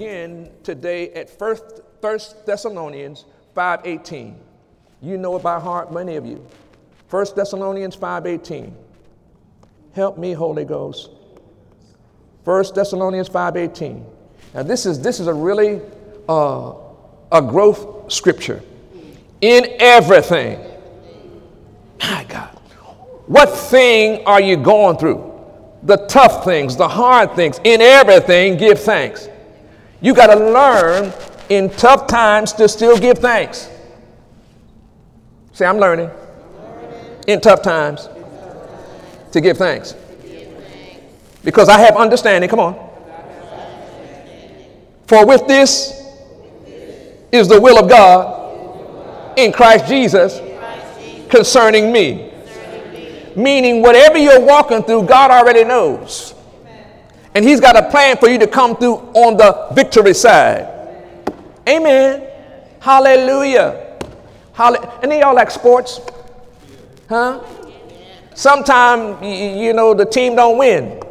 begin 0.00 0.50
today 0.62 1.12
at 1.12 1.28
First 1.28 2.46
Thessalonians 2.46 3.26
5:18. 3.54 4.34
You 5.02 5.18
know 5.18 5.36
it 5.36 5.42
by 5.42 5.60
heart, 5.60 5.92
many 5.92 6.16
of 6.16 6.24
you. 6.24 6.42
First 7.08 7.36
Thessalonians 7.36 7.96
5:18. 7.96 8.72
Help 9.92 10.16
me, 10.16 10.32
Holy 10.32 10.64
Ghost. 10.64 11.10
First 12.46 12.74
Thessalonians 12.74 13.28
5:18. 13.28 14.02
Now 14.54 14.62
this 14.62 14.86
is 14.86 15.02
this 15.02 15.20
is 15.20 15.26
a 15.26 15.34
really 15.34 15.82
uh, 16.30 16.72
a 17.30 17.42
growth 17.42 18.10
scripture. 18.10 18.62
In 19.42 19.66
everything. 19.80 20.58
My 22.00 22.24
God. 22.26 22.58
What 23.26 23.50
thing 23.50 24.24
are 24.24 24.40
you 24.40 24.56
going 24.56 24.96
through? 24.96 25.26
The 25.82 25.98
tough 26.06 26.42
things, 26.44 26.74
the 26.76 26.88
hard 26.88 27.36
things. 27.36 27.60
In 27.64 27.82
everything, 27.82 28.56
give 28.56 28.80
thanks. 28.80 29.29
You 30.00 30.14
got 30.14 30.34
to 30.34 30.36
learn 30.36 31.12
in 31.48 31.70
tough 31.70 32.06
times 32.06 32.52
to 32.54 32.68
still 32.68 32.98
give 32.98 33.18
thanks. 33.18 33.68
See, 35.52 35.64
I'm 35.64 35.78
learning 35.78 36.10
in 37.26 37.40
tough 37.40 37.62
times 37.62 38.08
to 39.32 39.40
give 39.40 39.58
thanks. 39.58 39.94
Because 41.44 41.68
I 41.68 41.78
have 41.78 41.96
understanding. 41.96 42.48
Come 42.48 42.60
on. 42.60 42.90
For 45.06 45.26
with 45.26 45.46
this 45.46 46.00
is 47.32 47.48
the 47.48 47.60
will 47.60 47.78
of 47.78 47.88
God 47.88 49.38
in 49.38 49.52
Christ 49.52 49.86
Jesus 49.86 50.40
concerning 51.28 51.92
me. 51.92 52.32
Meaning, 53.36 53.80
whatever 53.80 54.18
you're 54.18 54.40
walking 54.40 54.82
through, 54.82 55.04
God 55.04 55.30
already 55.30 55.64
knows. 55.64 56.34
And 57.34 57.44
He's 57.44 57.60
got 57.60 57.76
a 57.76 57.88
plan 57.90 58.16
for 58.16 58.28
you 58.28 58.38
to 58.38 58.46
come 58.46 58.76
through 58.76 58.96
on 59.14 59.36
the 59.36 59.68
victory 59.72 60.14
side. 60.14 60.66
Amen. 61.68 62.26
Hallelujah. 62.80 63.96
Hallelujah. 64.52 64.98
Any 65.02 65.20
y'all 65.20 65.34
like 65.34 65.50
sports? 65.50 66.00
Huh? 67.08 67.40
Sometimes, 68.34 69.22
you 69.22 69.72
know, 69.72 69.94
the 69.94 70.04
team 70.06 70.34
don't 70.34 70.58
win. 70.58 71.02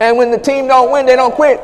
And 0.00 0.16
when 0.16 0.30
the 0.30 0.38
team 0.38 0.68
don't 0.68 0.92
win, 0.92 1.06
they 1.06 1.16
don't 1.16 1.34
quit. 1.34 1.60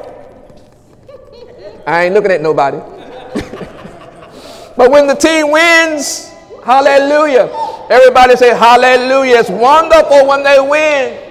I 1.86 2.04
ain't 2.04 2.14
looking 2.14 2.30
at 2.30 2.40
nobody. 2.40 2.78
but 4.76 4.90
when 4.90 5.06
the 5.06 5.14
team 5.14 5.50
wins, 5.50 6.32
hallelujah. 6.64 7.50
Everybody 7.90 8.36
say 8.36 8.56
hallelujah. 8.56 9.38
It's 9.38 9.50
wonderful 9.50 10.26
when 10.26 10.42
they 10.42 10.60
win. 10.60 11.27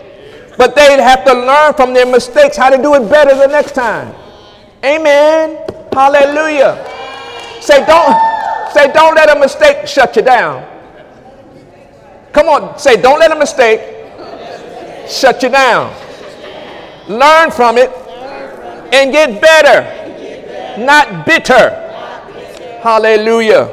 But 0.57 0.75
they'd 0.75 0.99
have 0.99 1.23
to 1.25 1.33
learn 1.33 1.73
from 1.75 1.93
their 1.93 2.05
mistakes 2.05 2.57
how 2.57 2.69
to 2.69 2.81
do 2.81 2.95
it 2.95 3.09
better 3.09 3.35
the 3.35 3.47
next 3.47 3.73
time. 3.73 4.13
Amen. 4.83 5.57
Hallelujah. 5.93 6.83
Say 7.61 7.85
don't 7.85 8.15
say 8.73 8.91
don't 8.91 9.15
let 9.15 9.35
a 9.35 9.39
mistake 9.39 9.87
shut 9.87 10.15
you 10.15 10.21
down. 10.21 10.65
Come 12.33 12.47
on, 12.49 12.77
say 12.77 13.01
don't 13.01 13.19
let 13.19 13.31
a 13.31 13.35
mistake 13.35 13.81
shut 15.09 15.41
you 15.43 15.49
down. 15.49 15.93
Learn 17.07 17.51
from 17.51 17.77
it 17.77 17.89
and 18.93 19.11
get 19.11 19.41
better, 19.41 20.79
not 20.83 21.25
bitter. 21.25 21.69
Hallelujah. 22.81 23.69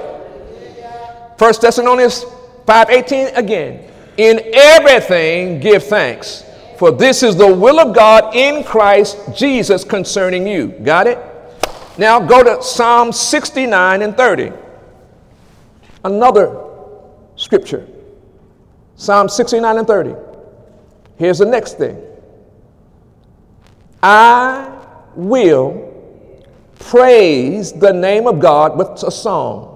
First 1.36 1.60
Thessalonians 1.62 2.24
5:18 2.66 3.36
again. 3.36 3.80
In 4.16 4.40
everything 4.54 5.58
give 5.58 5.84
thanks, 5.84 6.43
for 6.78 6.90
this 6.90 7.22
is 7.22 7.36
the 7.36 7.52
will 7.52 7.80
of 7.80 7.94
God 7.94 8.34
in 8.34 8.64
Christ 8.64 9.18
Jesus 9.34 9.84
concerning 9.84 10.46
you. 10.46 10.68
Got 10.68 11.06
it? 11.06 11.18
Now 11.98 12.18
go 12.18 12.42
to 12.42 12.62
Psalm 12.62 13.12
69 13.12 14.02
and 14.02 14.16
30. 14.16 14.52
Another 16.04 16.60
scripture. 17.36 17.86
Psalm 18.96 19.28
69 19.28 19.78
and 19.78 19.86
30. 19.86 20.14
Here's 21.16 21.38
the 21.38 21.46
next 21.46 21.78
thing. 21.78 22.00
I 24.02 24.86
will 25.14 25.92
praise 26.78 27.72
the 27.72 27.92
name 27.92 28.26
of 28.26 28.40
God 28.40 28.76
with 28.76 29.02
a 29.02 29.10
song 29.10 29.70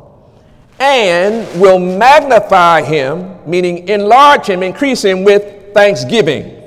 and 0.78 1.60
will 1.60 1.78
magnify 1.78 2.82
him, 2.82 3.38
meaning 3.46 3.88
enlarge 3.88 4.46
him, 4.46 4.62
increase 4.62 5.04
him 5.04 5.24
with 5.24 5.72
thanksgiving. 5.74 6.57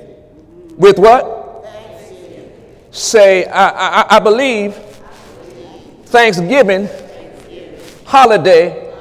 With 0.77 0.99
what? 0.99 1.39
Say, 2.91 3.45
I, 3.45 3.69
I, 3.69 4.05
I 4.17 4.19
believe 4.19 4.75
Thanksgiving, 6.05 6.89
holiday, 8.05 8.93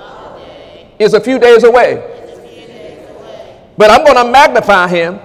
is 0.98 1.14
a 1.14 1.20
few 1.20 1.38
days 1.38 1.64
away. 1.64 2.06
But 3.76 3.90
I'm 3.90 4.04
going 4.04 4.24
to 4.26 4.30
magnify 4.30 4.88
him 4.88 5.18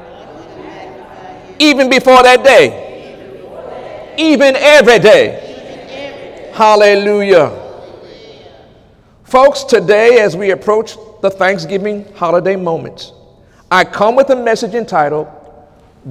even 1.59 1.89
before 1.89 2.23
that 2.23 2.43
day, 2.43 4.15
even 4.17 4.55
every 4.55 4.99
day. 4.99 6.51
Hallelujah. 6.53 7.51
Folks, 9.25 9.63
today 9.63 10.19
as 10.19 10.37
we 10.37 10.51
approach 10.51 10.95
the 11.21 11.29
Thanksgiving 11.29 12.05
holiday 12.13 12.55
moments, 12.55 13.11
I 13.69 13.83
come 13.83 14.15
with 14.15 14.29
a 14.29 14.35
message 14.35 14.73
entitled, 14.73 15.27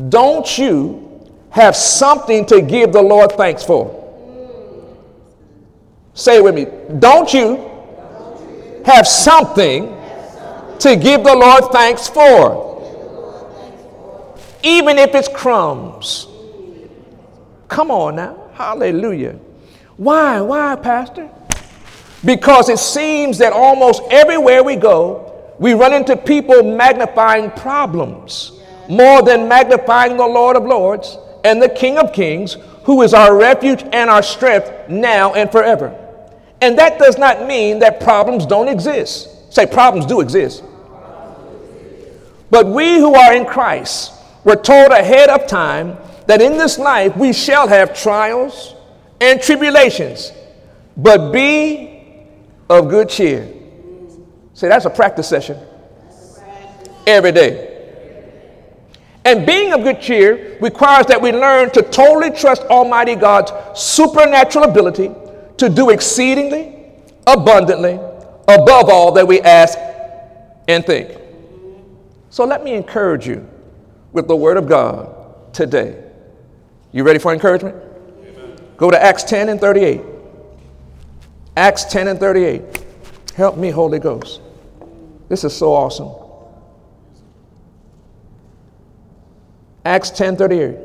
Don't 0.09 0.59
You 0.59 1.29
Have 1.51 1.77
Something 1.77 2.47
to 2.47 2.61
Give 2.61 2.93
the 2.93 3.03
Lord 3.03 3.33
Thanks 3.33 3.63
For? 3.63 4.05
Say 6.15 6.37
it 6.37 6.45
with 6.45 6.55
me. 6.55 6.67
Don't 7.01 7.33
you 7.35 7.71
have 8.85 9.07
something 9.07 9.89
to 10.79 10.97
give 10.97 11.25
the 11.25 11.35
Lord 11.35 11.65
thanks 11.73 12.09
for? 12.09 12.63
Even 14.63 14.97
if 14.99 15.15
it's 15.15 15.29
crumbs. 15.29 16.29
Come 17.69 17.91
on 17.91 18.17
now. 18.17 18.51
Hallelujah. 18.55 19.39
Why? 19.97 20.41
Why, 20.41 20.77
Pastor? 20.77 21.29
Because 22.25 22.69
it 22.69 22.79
seems 22.79 23.39
that 23.39 23.53
almost 23.53 24.03
everywhere 24.11 24.63
we 24.63 24.77
go, 24.77 25.55
we 25.59 25.75
run 25.75 25.93
into 25.93 26.17
people 26.17 26.63
magnifying 26.63 27.51
problems 27.51 28.54
more 28.89 29.23
than 29.23 29.49
magnifying 29.49 30.17
the 30.17 30.27
Lord 30.27 30.57
of 30.57 30.65
Lords 30.65 31.19
and 31.45 31.61
the 31.61 31.69
King 31.69 31.99
of 31.99 32.13
Kings, 32.13 32.57
who 32.85 33.03
is 33.03 33.15
our 33.15 33.37
refuge 33.37 33.83
and 33.93 34.11
our 34.11 34.23
strength 34.23 34.71
now 34.89 35.35
and 35.35 35.51
forever. 35.51 35.99
And 36.61 36.79
that 36.79 36.99
does 36.99 37.19
not 37.19 37.47
mean 37.47 37.81
that 37.81 38.01
problems 38.01 38.47
don't 38.47 38.69
exist. 38.69 39.53
Say, 39.53 39.67
problems 39.67 40.07
do 40.07 40.21
exist. 40.21 40.63
But 42.51 42.67
we 42.67 42.99
who 42.99 43.15
are 43.15 43.35
in 43.35 43.45
Christ 43.45 44.13
were 44.45 44.57
told 44.57 44.93
ahead 44.93 45.29
of 45.29 45.47
time 45.47 45.97
that 46.27 46.41
in 46.41 46.57
this 46.57 46.79
life 46.79 47.17
we 47.17 47.33
shall 47.33 47.69
have 47.69 47.99
trials 47.99 48.75
and 49.21 49.41
tribulations. 49.41 50.33
But 50.97 51.33
be 51.33 52.03
of 52.71 52.89
good 52.89 53.09
cheer. 53.09 53.53
Say, 54.55 54.69
that's 54.69 54.85
a 54.85 54.91
practice 54.91 55.29
session 55.29 55.59
every 57.07 57.33
day. 57.33 57.74
And 59.25 59.47
being 59.47 59.73
of 59.73 59.83
good 59.83 60.01
cheer 60.01 60.59
requires 60.61 61.07
that 61.07 61.21
we 61.21 61.33
learn 61.33 61.71
to 61.71 61.83
totally 61.83 62.31
trust 62.31 62.63
Almighty 62.63 63.15
God's 63.15 63.53
supernatural 63.79 64.65
ability 64.65 65.11
to 65.57 65.69
do 65.69 65.91
exceedingly, 65.91 66.77
abundantly, 67.27 67.95
above 68.49 68.91
all 68.91 69.13
that 69.13 69.27
we 69.27 69.41
ask 69.41 69.79
and 70.69 70.85
think. 70.85 71.19
So 72.29 72.45
let 72.45 72.63
me 72.65 72.75
encourage 72.75 73.27
you 73.27 73.49
with 74.13 74.29
the 74.29 74.37
Word 74.37 74.57
of 74.57 74.69
God 74.69 75.55
today. 75.55 76.03
You 76.93 77.03
ready 77.03 77.19
for 77.19 77.33
encouragement? 77.33 77.77
Amen. 78.21 78.59
Go 78.77 78.91
to 78.91 79.03
Acts 79.03 79.23
10 79.23 79.49
and 79.49 79.61
38. 79.61 80.01
Acts 81.57 81.85
10 81.85 82.09
and 82.09 82.21
38. 82.21 82.63
Help 83.37 83.57
me, 83.57 83.71
Holy 83.71 83.99
Ghost. 83.99 84.41
This 85.29 85.45
is 85.45 85.57
so 85.57 85.73
awesome. 85.73 86.24
Acts 89.85 90.11
10 90.11 90.37
38. 90.37 90.77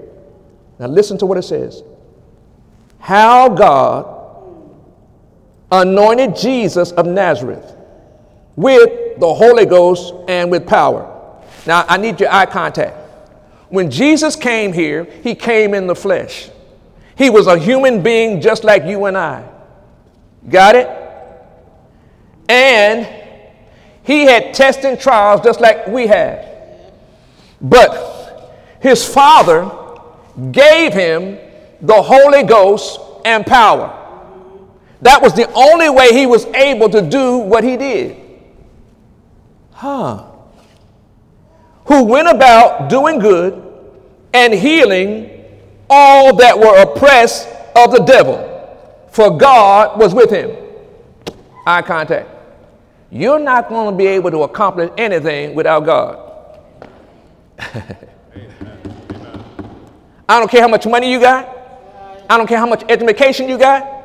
Now 0.80 0.88
listen 0.88 1.18
to 1.20 1.26
what 1.26 1.38
it 1.38 1.44
says. 1.44 1.84
How 3.00 3.50
God 3.50 4.16
anointed 5.72 6.36
Jesus 6.36 6.92
of 6.92 7.06
Nazareth 7.06 7.76
with 8.56 9.20
the 9.20 9.34
Holy 9.34 9.66
Ghost 9.66 10.14
and 10.28 10.52
with 10.52 10.68
power. 10.68 11.16
Now 11.66 11.86
I 11.88 11.98
need 11.98 12.20
your 12.20 12.32
eye 12.32 12.46
contact. 12.46 12.96
When 13.70 13.92
Jesus 13.92 14.36
came 14.36 14.74
here, 14.74 15.06
he 15.24 15.36
came 15.36 15.74
in 15.74 15.86
the 15.86 15.96
flesh. 15.96 16.50
He 17.16 17.30
was 17.30 17.48
a 17.48 17.58
human 17.58 18.02
being 18.02 18.42
just 18.42 18.64
like 18.64 18.86
you 18.86 19.06
and 19.06 19.18
I. 19.18 19.48
Got 20.50 20.76
it? 20.76 20.90
And 22.48 23.08
he 24.04 24.22
had 24.22 24.54
tests 24.54 24.84
and 24.86 25.00
trials 25.00 25.42
just 25.42 25.62
like 25.62 25.86
we 25.88 26.08
have. 26.08 26.46
But 27.62 28.19
his 28.80 29.06
father 29.08 29.70
gave 30.52 30.94
him 30.94 31.38
the 31.82 32.02
Holy 32.02 32.44
Ghost 32.44 33.00
and 33.26 33.46
power. 33.46 33.96
That 35.02 35.22
was 35.22 35.34
the 35.34 35.52
only 35.54 35.90
way 35.90 36.14
he 36.14 36.26
was 36.26 36.46
able 36.48 36.90
to 36.90 37.02
do 37.02 37.38
what 37.38 37.64
he 37.64 37.78
did. 37.78 38.18
Huh. 39.72 40.26
Who 41.86 42.04
went 42.04 42.28
about 42.28 42.90
doing 42.90 43.20
good 43.20 43.66
and 44.34 44.54
healing 44.54 45.46
all 45.90 46.36
that 46.36 46.58
were 46.58 46.82
oppressed 46.82 47.48
of 47.76 47.92
the 47.92 48.04
devil, 48.04 48.46
for 49.10 49.36
God 49.38 50.00
was 50.00 50.14
with 50.14 50.30
him. 50.30 50.56
Eye 51.66 51.82
contact. 51.82 52.30
You're 53.12 53.40
not 53.40 53.70
going 53.70 53.92
to 53.92 53.98
be 53.98 54.06
able 54.06 54.30
to 54.32 54.44
accomplish 54.44 54.92
anything 54.98 55.56
without 55.56 55.86
God. 55.86 56.60
I 60.30 60.38
don't 60.38 60.50
care 60.50 60.62
how 60.62 60.68
much 60.68 60.86
money 60.86 61.12
you 61.12 61.20
got. 61.20 61.50
I 62.30 62.38
don't 62.38 62.46
care 62.46 62.60
how 62.60 62.68
much 62.68 62.84
education 62.88 63.50
you 63.50 63.58
got. 63.58 63.96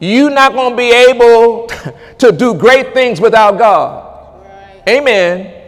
You're 0.00 0.28
not 0.28 0.54
going 0.54 0.72
to 0.72 0.76
be 0.76 0.90
able 0.90 1.68
to 2.18 2.32
do 2.32 2.52
great 2.54 2.92
things 2.92 3.20
without 3.20 3.58
God. 3.58 4.40
Amen. 4.88 5.62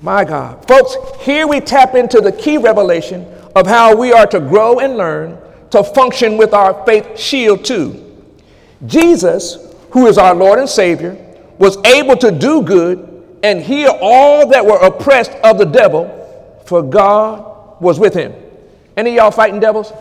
My 0.00 0.24
God. 0.24 0.66
Folks, 0.66 0.96
here 1.20 1.46
we 1.46 1.60
tap 1.60 1.94
into 1.94 2.20
the 2.20 2.32
key 2.32 2.58
revelation 2.58 3.24
of 3.54 3.68
how 3.68 3.94
we 3.94 4.12
are 4.12 4.26
to 4.26 4.40
grow 4.40 4.80
and 4.80 4.96
learn 4.96 5.38
to 5.70 5.84
function 5.84 6.36
with 6.36 6.52
our 6.52 6.84
faith 6.84 7.16
shield 7.16 7.64
too. 7.64 8.24
Jesus, 8.86 9.72
who 9.92 10.08
is 10.08 10.18
our 10.18 10.34
Lord 10.34 10.58
and 10.58 10.68
Savior, 10.68 11.16
was 11.58 11.76
able 11.84 12.16
to 12.16 12.32
do 12.32 12.62
good 12.62 13.38
and 13.44 13.60
heal 13.60 13.96
all 14.00 14.48
that 14.48 14.66
were 14.66 14.78
oppressed 14.78 15.30
of 15.44 15.58
the 15.58 15.64
devil, 15.64 16.08
for 16.66 16.82
God 16.82 17.51
was 17.82 17.98
with 17.98 18.14
him. 18.14 18.32
Any 18.96 19.16
y'all 19.16 19.30
fighting 19.32 19.60
devils? 19.60 19.92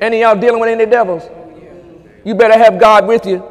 Any 0.00 0.20
y'all 0.20 0.38
dealing 0.38 0.60
with 0.60 0.68
any 0.68 0.84
devils? 0.84 1.22
You 2.24 2.34
better 2.34 2.58
have 2.58 2.80
God 2.80 3.06
with 3.06 3.24
you. 3.24 3.42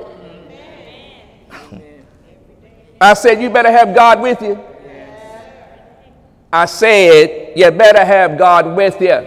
I 2.99 3.13
said, 3.13 3.41
You 3.41 3.49
better 3.49 3.71
have 3.71 3.95
God 3.95 4.21
with 4.21 4.41
you. 4.41 4.59
I 6.51 6.65
said, 6.65 7.53
You 7.57 7.71
better 7.71 8.03
have 8.03 8.37
God 8.37 8.75
with 8.75 8.99
you. 8.99 9.25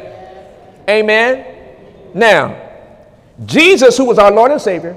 Amen. 0.89 1.47
Now, 2.13 2.61
Jesus, 3.47 3.97
who 3.97 4.05
was 4.05 4.19
our 4.19 4.31
Lord 4.31 4.53
and 4.53 4.61
Savior, 4.61 4.97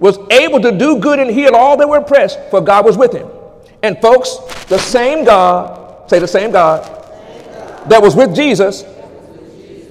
was 0.00 0.18
able 0.30 0.60
to 0.60 0.76
do 0.76 0.98
good 0.98 1.20
and 1.20 1.30
heal 1.30 1.54
all 1.54 1.76
that 1.76 1.88
were 1.88 1.98
oppressed, 1.98 2.40
for 2.50 2.60
God 2.60 2.84
was 2.84 2.96
with 2.98 3.12
him. 3.12 3.28
And 3.82 4.00
folks, 4.00 4.36
the 4.64 4.78
same 4.78 5.24
God, 5.24 6.10
say 6.10 6.18
the 6.18 6.26
same 6.26 6.50
God, 6.50 6.99
that 7.88 8.02
was 8.02 8.14
with 8.14 8.34
Jesus 8.34 8.84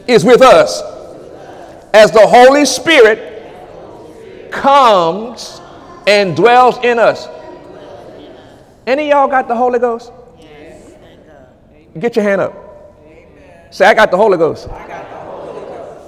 is 0.07 0.23
with 0.23 0.41
us. 0.41 0.81
As 1.93 2.11
the 2.11 2.25
Holy 2.25 2.65
Spirit 2.65 3.29
comes 4.51 5.61
and 6.07 6.35
dwells 6.35 6.77
in 6.83 6.99
us. 6.99 7.27
Any 8.85 9.09
y'all 9.09 9.27
got 9.27 9.47
the 9.47 9.55
Holy 9.55 9.79
Ghost? 9.79 10.11
Get 11.97 12.15
your 12.15 12.23
hand 12.23 12.41
up. 12.41 12.53
Say, 13.71 13.85
I 13.85 13.93
got 13.93 14.09
the 14.11 14.17
Holy 14.17 14.37
Ghost. 14.37 14.67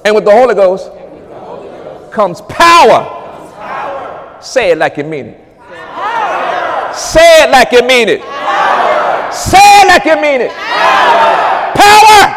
And 0.04 0.16
with 0.16 0.25
the 0.25 0.31
Holy 0.31 0.56
Ghost, 0.56 0.92
the 0.92 1.39
Holy 1.39 1.68
Ghost 1.69 2.12
comes, 2.12 2.42
power. 2.42 4.39
Say 4.42 4.72
it 4.72 4.78
like 4.80 4.98
you 4.98 5.04
mean 5.04 5.28
it. 5.28 5.38
Say 6.95 7.44
it 7.44 7.51
like 7.51 7.72
you 7.72 7.83
mean 7.83 8.10
it. 8.10 8.22
Say 9.33 9.81
it 9.81 9.88
like 9.88 10.06
you 10.06 10.16
mean 10.16 10.42
it. 10.42 10.51
Power. 11.75 12.33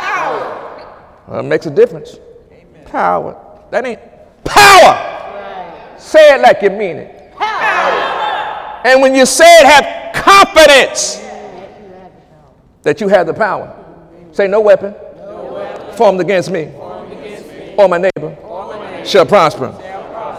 power. 0.00 1.24
Well, 1.28 1.40
it 1.40 1.44
makes 1.44 1.66
a 1.66 1.70
difference. 1.70 2.18
Amen. 2.50 2.84
Power. 2.86 3.66
That 3.70 3.86
ain't 3.86 4.00
power. 4.44 4.94
Right. 4.94 5.94
Say 5.98 6.34
it 6.34 6.40
like 6.40 6.62
you 6.62 6.70
mean 6.70 6.96
it. 6.96 7.32
Power. 7.34 8.80
And 8.84 9.02
when 9.02 9.14
you 9.14 9.26
say 9.26 9.44
it, 9.60 9.66
have 9.66 10.14
confidence 10.14 11.16
that 12.82 13.00
you 13.00 13.08
have 13.08 13.26
the 13.26 13.34
power. 13.34 13.76
Say, 14.32 14.48
no 14.48 14.60
weapon, 14.60 14.94
formed 15.96 16.20
against 16.20 16.50
me, 16.50 16.72
or 17.76 17.88
my 17.88 17.98
neighbor, 17.98 18.36
shall, 19.04 19.26
prosper. 19.26 19.74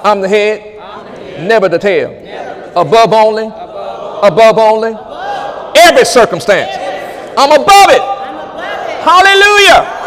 I'm 0.03 0.21
the 0.21 0.27
head, 0.27 1.47
never 1.47 1.69
the 1.69 1.77
tail. 1.77 2.09
Above 2.75 3.13
only, 3.13 3.45
above, 3.45 4.57
only, 4.57 4.93
every 5.75 6.05
circumstance. 6.05 6.77
I'm 7.38 7.51
above 7.51 7.89
it. 7.89 8.20
Hallelujah. 9.03 9.98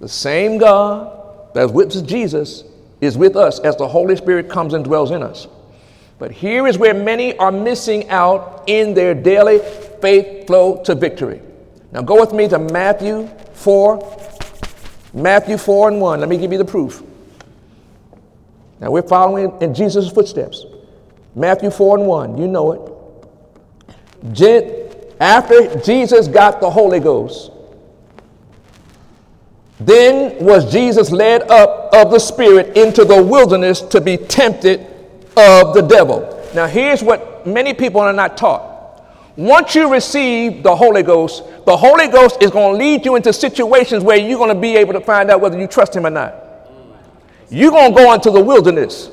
The 0.00 0.08
same 0.08 0.58
God 0.58 1.54
that 1.54 1.72
with 1.72 2.06
Jesus 2.06 2.64
is 3.00 3.16
with 3.16 3.36
us 3.36 3.60
as 3.60 3.76
the 3.76 3.86
Holy 3.86 4.16
Spirit 4.16 4.48
comes 4.48 4.74
and 4.74 4.84
dwells 4.84 5.12
in 5.12 5.22
us. 5.22 5.46
But 6.18 6.32
here 6.32 6.66
is 6.66 6.76
where 6.76 6.92
many 6.92 7.36
are 7.38 7.52
missing 7.52 8.08
out 8.08 8.64
in 8.66 8.94
their 8.94 9.14
daily 9.14 9.60
faith 10.00 10.46
flow 10.48 10.82
to 10.84 10.96
victory. 10.96 11.40
Now 11.92 12.02
go 12.02 12.18
with 12.20 12.32
me 12.32 12.48
to 12.48 12.58
Matthew 12.58 13.28
4. 13.54 14.18
Matthew 15.14 15.56
4 15.56 15.88
and 15.90 16.00
1. 16.00 16.20
Let 16.20 16.28
me 16.28 16.36
give 16.36 16.50
you 16.50 16.58
the 16.58 16.64
proof. 16.64 17.02
Now 18.80 18.90
we're 18.90 19.02
following 19.02 19.52
in 19.60 19.72
Jesus' 19.72 20.10
footsteps. 20.10 20.64
Matthew 21.36 21.70
4 21.70 21.98
and 21.98 22.06
1. 22.08 22.38
You 22.38 22.48
know 22.48 22.72
it. 22.72 22.80
After 25.22 25.78
Jesus 25.78 26.26
got 26.26 26.60
the 26.60 26.68
Holy 26.68 26.98
Ghost, 26.98 27.52
then 29.78 30.44
was 30.44 30.72
Jesus 30.72 31.12
led 31.12 31.42
up 31.48 31.94
of 31.94 32.10
the 32.10 32.18
Spirit 32.18 32.76
into 32.76 33.04
the 33.04 33.22
wilderness 33.22 33.82
to 33.82 34.00
be 34.00 34.16
tempted 34.16 34.80
of 35.36 35.74
the 35.74 35.86
devil. 35.88 36.44
Now, 36.56 36.66
here's 36.66 37.04
what 37.04 37.46
many 37.46 37.72
people 37.72 38.00
are 38.00 38.12
not 38.12 38.36
taught. 38.36 39.06
Once 39.36 39.76
you 39.76 39.92
receive 39.92 40.64
the 40.64 40.74
Holy 40.74 41.04
Ghost, 41.04 41.44
the 41.66 41.76
Holy 41.76 42.08
Ghost 42.08 42.42
is 42.42 42.50
going 42.50 42.72
to 42.72 42.84
lead 42.84 43.04
you 43.04 43.14
into 43.14 43.32
situations 43.32 44.02
where 44.02 44.16
you're 44.16 44.38
going 44.38 44.52
to 44.52 44.60
be 44.60 44.74
able 44.74 44.94
to 44.94 45.00
find 45.00 45.30
out 45.30 45.40
whether 45.40 45.56
you 45.56 45.68
trust 45.68 45.94
Him 45.94 46.04
or 46.04 46.10
not. 46.10 46.34
You're 47.48 47.70
going 47.70 47.94
to 47.94 47.96
go 47.96 48.12
into 48.12 48.32
the 48.32 48.42
wilderness. 48.42 49.08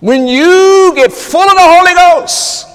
When 0.00 0.28
you 0.28 0.92
get 0.94 1.12
full 1.12 1.42
of 1.42 1.56
the 1.56 1.62
Holy 1.62 1.94
Ghost 1.94 2.66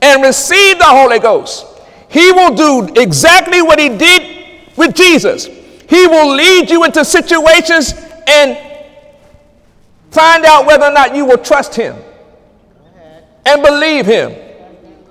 and 0.00 0.22
receive 0.22 0.78
the 0.78 0.84
Holy 0.84 1.18
Ghost, 1.18 1.66
he 2.08 2.32
will 2.32 2.54
do 2.54 3.00
exactly 3.00 3.60
what 3.62 3.78
he 3.78 3.90
did 3.90 4.76
with 4.76 4.94
Jesus. 4.94 5.46
He 5.46 6.06
will 6.06 6.34
lead 6.34 6.70
you 6.70 6.84
into 6.84 7.04
situations 7.04 7.92
and 8.26 8.58
find 10.10 10.44
out 10.44 10.66
whether 10.66 10.86
or 10.86 10.92
not 10.92 11.14
you 11.14 11.26
will 11.26 11.38
trust 11.38 11.74
him 11.74 11.94
and 13.44 13.62
believe 13.62 14.06
him 14.06 14.32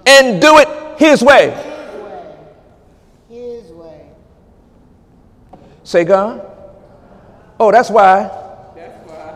and 0.06 0.42
do 0.42 0.58
it 0.58 0.68
his 0.98 1.22
way. 1.24 1.52
His 3.30 3.72
way. 3.72 4.10
Say, 5.84 6.04
God. 6.04 6.42
Oh, 7.60 7.72
that's 7.72 7.90
why, 7.90 8.32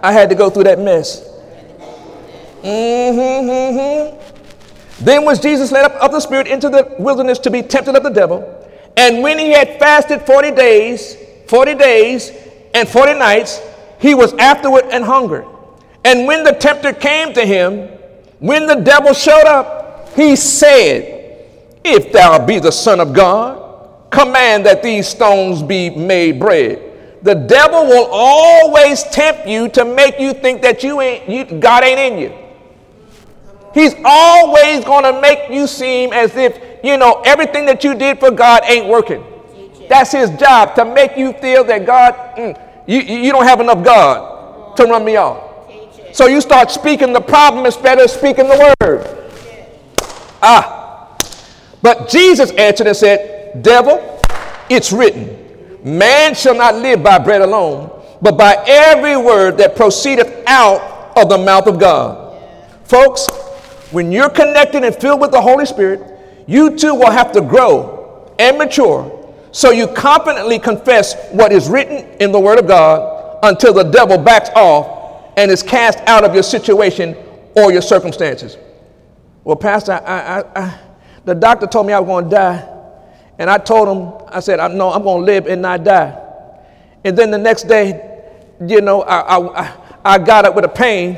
I 0.01 0.11
had 0.11 0.29
to 0.29 0.35
go 0.35 0.49
through 0.49 0.65
that 0.65 0.79
mess. 0.79 1.28
Mm-hmm, 2.63 3.49
mm-hmm. 3.49 5.05
Then 5.05 5.23
was 5.25 5.39
Jesus 5.39 5.71
led 5.71 5.85
up 5.85 5.93
of 5.95 6.11
the 6.11 6.19
Spirit 6.19 6.47
into 6.47 6.69
the 6.69 6.95
wilderness 6.99 7.39
to 7.39 7.51
be 7.51 7.61
tempted 7.61 7.95
of 7.95 8.03
the 8.03 8.09
devil. 8.09 8.55
And 8.97 9.23
when 9.23 9.39
he 9.39 9.51
had 9.51 9.79
fasted 9.79 10.23
40 10.23 10.51
days, 10.51 11.15
40 11.47 11.75
days 11.75 12.31
and 12.73 12.87
40 12.87 13.13
nights, 13.13 13.61
he 13.99 14.13
was 14.13 14.33
afterward 14.33 14.85
and 14.91 15.03
hungered. 15.03 15.45
And 16.03 16.27
when 16.27 16.43
the 16.43 16.51
tempter 16.51 16.93
came 16.93 17.33
to 17.33 17.45
him, 17.45 17.87
when 18.39 18.67
the 18.67 18.75
devil 18.75 19.13
showed 19.13 19.45
up, 19.45 20.09
he 20.15 20.35
said, 20.35 21.47
If 21.83 22.11
thou 22.11 22.45
be 22.45 22.59
the 22.59 22.71
Son 22.71 22.99
of 22.99 23.13
God, 23.13 24.09
command 24.09 24.65
that 24.65 24.83
these 24.83 25.07
stones 25.07 25.61
be 25.61 25.89
made 25.89 26.39
bread. 26.39 26.85
The 27.21 27.35
devil 27.35 27.85
will 27.85 28.07
always 28.11 29.03
tempt 29.03 29.47
you 29.47 29.67
to 29.69 29.83
make 29.83 30.19
you 30.19 30.33
think 30.33 30.61
that 30.61 30.83
you 30.83 31.01
ain't, 31.01 31.27
you, 31.29 31.59
God 31.59 31.83
ain't 31.83 31.99
in 31.99 32.19
you. 32.19 32.48
He's 33.73 33.93
always 34.03 34.83
going 34.83 35.03
to 35.03 35.21
make 35.21 35.49
you 35.49 35.67
seem 35.67 36.13
as 36.13 36.35
if, 36.35 36.59
you 36.83 36.97
know, 36.97 37.21
everything 37.25 37.65
that 37.67 37.83
you 37.83 37.93
did 37.93 38.19
for 38.19 38.31
God 38.31 38.63
ain't 38.65 38.87
working. 38.87 39.23
That's 39.87 40.11
his 40.11 40.29
job, 40.31 40.75
to 40.75 40.85
make 40.85 41.17
you 41.17 41.33
feel 41.33 41.63
that 41.65 41.85
God, 41.85 42.13
mm, 42.37 42.59
you, 42.87 42.99
you 42.99 43.31
don't 43.31 43.45
have 43.45 43.59
enough 43.59 43.83
God 43.83 44.75
to 44.77 44.85
run 44.85 45.03
me 45.03 45.15
off. 45.15 45.43
So 46.13 46.27
you 46.27 46.41
start 46.41 46.71
speaking 46.71 47.13
the 47.13 47.21
problem 47.21 47.65
instead 47.65 47.99
of 47.99 48.09
speaking 48.09 48.47
the 48.47 48.75
word. 48.79 49.31
Ah. 50.41 51.17
But 51.81 52.09
Jesus 52.09 52.51
answered 52.51 52.87
and 52.87 52.95
said, 52.95 53.61
Devil, 53.63 54.21
it's 54.69 54.91
written, 54.91 55.79
man 55.83 56.35
shall 56.35 56.55
not 56.55 56.75
live 56.75 57.01
by 57.01 57.17
bread 57.17 57.41
alone, 57.41 57.89
but 58.21 58.37
by 58.37 58.63
every 58.67 59.17
word 59.17 59.57
that 59.57 59.75
proceedeth 59.75 60.43
out 60.45 61.13
of 61.17 61.29
the 61.29 61.37
mouth 61.37 61.67
of 61.67 61.79
God. 61.79 62.41
Folks, 62.83 63.27
when 63.91 64.11
you're 64.11 64.29
connected 64.29 64.83
and 64.83 64.95
filled 64.95 65.21
with 65.21 65.31
the 65.31 65.41
Holy 65.41 65.65
Spirit, 65.65 66.01
you 66.47 66.77
too 66.77 66.95
will 66.95 67.11
have 67.11 67.31
to 67.33 67.41
grow 67.41 68.33
and 68.39 68.57
mature 68.57 69.15
so 69.51 69.71
you 69.71 69.87
confidently 69.87 70.59
confess 70.59 71.29
what 71.31 71.51
is 71.51 71.69
written 71.69 72.05
in 72.21 72.31
the 72.31 72.39
Word 72.39 72.59
of 72.59 72.67
God 72.67 73.39
until 73.43 73.73
the 73.73 73.83
devil 73.83 74.17
backs 74.17 74.49
off 74.55 75.33
and 75.37 75.49
is 75.49 75.63
cast 75.63 75.99
out 76.07 76.23
of 76.23 76.33
your 76.33 76.43
situation 76.43 77.15
or 77.55 77.71
your 77.71 77.81
circumstances. 77.81 78.57
Well, 79.43 79.55
Pastor, 79.55 79.93
I, 79.93 80.41
I, 80.41 80.43
I, 80.55 80.79
the 81.25 81.33
doctor 81.33 81.65
told 81.65 81.87
me 81.87 81.93
I 81.93 81.99
was 81.99 82.07
going 82.07 82.25
to 82.25 82.29
die. 82.29 82.75
And 83.39 83.49
I 83.49 83.57
told 83.57 83.87
him, 83.87 84.27
I 84.27 84.41
said, 84.41 84.57
no, 84.73 84.91
I'm 84.91 85.01
going 85.03 85.21
to 85.21 85.25
live 85.25 85.47
and 85.47 85.61
not 85.61 85.83
die. 85.83 86.19
And 87.05 87.17
then 87.17 87.31
the 87.31 87.37
next 87.37 87.63
day, 87.63 88.21
you 88.67 88.81
know, 88.81 89.03
I, 89.03 89.63
I, 89.63 89.77
I 90.03 90.17
got 90.17 90.45
up 90.45 90.55
with 90.55 90.65
a 90.65 90.69
pain 90.69 91.17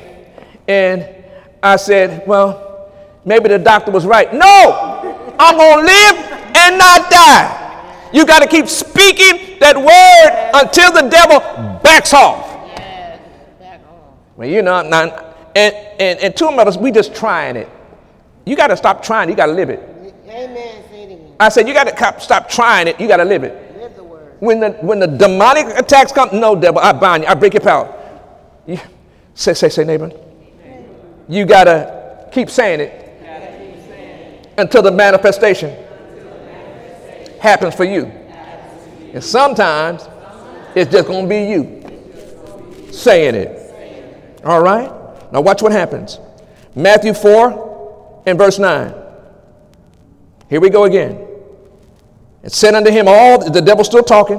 and 0.67 1.20
I 1.63 1.75
said, 1.75 2.27
well, 2.27 2.91
maybe 3.25 3.49
the 3.49 3.59
doctor 3.59 3.91
was 3.91 4.05
right. 4.05 4.33
No, 4.33 5.35
I'm 5.39 5.57
going 5.57 5.79
to 5.79 5.85
live 5.85 6.15
and 6.55 6.77
not 6.77 7.09
die. 7.09 8.09
You 8.13 8.25
got 8.25 8.39
to 8.39 8.47
keep 8.47 8.67
speaking 8.67 9.59
that 9.59 9.77
word 9.77 10.51
until 10.53 10.91
the 10.91 11.09
devil 11.09 11.39
backs 11.81 12.13
off. 12.13 12.67
Yes. 12.67 13.19
Well, 14.35 14.49
you 14.49 14.61
know, 14.61 14.81
not, 14.81 15.35
and, 15.55 15.73
and, 15.99 16.19
and 16.19 16.35
two 16.35 16.47
of 16.47 16.67
us, 16.67 16.77
we 16.77 16.91
just 16.91 17.15
trying 17.15 17.55
it. 17.55 17.69
You 18.45 18.55
got 18.55 18.67
to 18.67 18.77
stop 18.77 19.03
trying, 19.03 19.29
you 19.29 19.35
got 19.35 19.45
to 19.45 19.53
live 19.53 19.69
it. 19.69 19.87
Amen. 20.27 20.81
I 21.41 21.49
said, 21.49 21.67
you 21.67 21.73
got 21.73 21.87
to 21.87 22.21
stop 22.21 22.47
trying 22.47 22.87
it, 22.87 22.99
you 22.99 23.07
got 23.07 23.17
to 23.17 23.25
live 23.25 23.43
it. 23.43 23.75
Live 23.79 23.95
the 23.95 24.03
word. 24.03 24.35
When 24.39 24.59
the, 24.59 24.69
when 24.73 24.99
the 24.99 25.07
demonic 25.07 25.65
attacks 25.75 26.11
come, 26.11 26.29
no, 26.39 26.55
devil, 26.55 26.79
I 26.79 26.91
bind 26.91 27.23
you, 27.23 27.29
I 27.29 27.33
break 27.33 27.53
your 27.55 27.61
power. 27.61 27.91
You, 28.67 28.79
say, 29.33 29.55
say, 29.55 29.69
say, 29.69 29.83
neighbor. 29.83 30.11
You 31.31 31.45
got 31.45 31.63
to 31.63 32.27
keep 32.33 32.49
saying 32.49 32.81
it 32.81 32.97
until 34.57 34.81
the 34.81 34.91
manifestation 34.91 35.73
happens 37.39 37.73
for 37.73 37.85
you. 37.85 38.07
And 39.13 39.23
sometimes 39.23 40.09
it's 40.75 40.91
just 40.91 41.07
going 41.07 41.23
to 41.23 41.29
be 41.29 41.43
you 41.45 42.91
saying 42.91 43.35
it. 43.35 44.41
All 44.43 44.61
right? 44.61 44.91
Now, 45.31 45.39
watch 45.39 45.61
what 45.61 45.71
happens. 45.71 46.19
Matthew 46.75 47.13
4 47.13 48.23
and 48.25 48.37
verse 48.37 48.59
9. 48.59 48.93
Here 50.49 50.59
we 50.59 50.69
go 50.69 50.83
again. 50.83 51.29
And 52.43 52.51
said 52.51 52.75
unto 52.75 52.91
him, 52.91 53.05
All 53.07 53.49
the 53.49 53.61
devil 53.61 53.85
still 53.85 54.03
talking, 54.03 54.35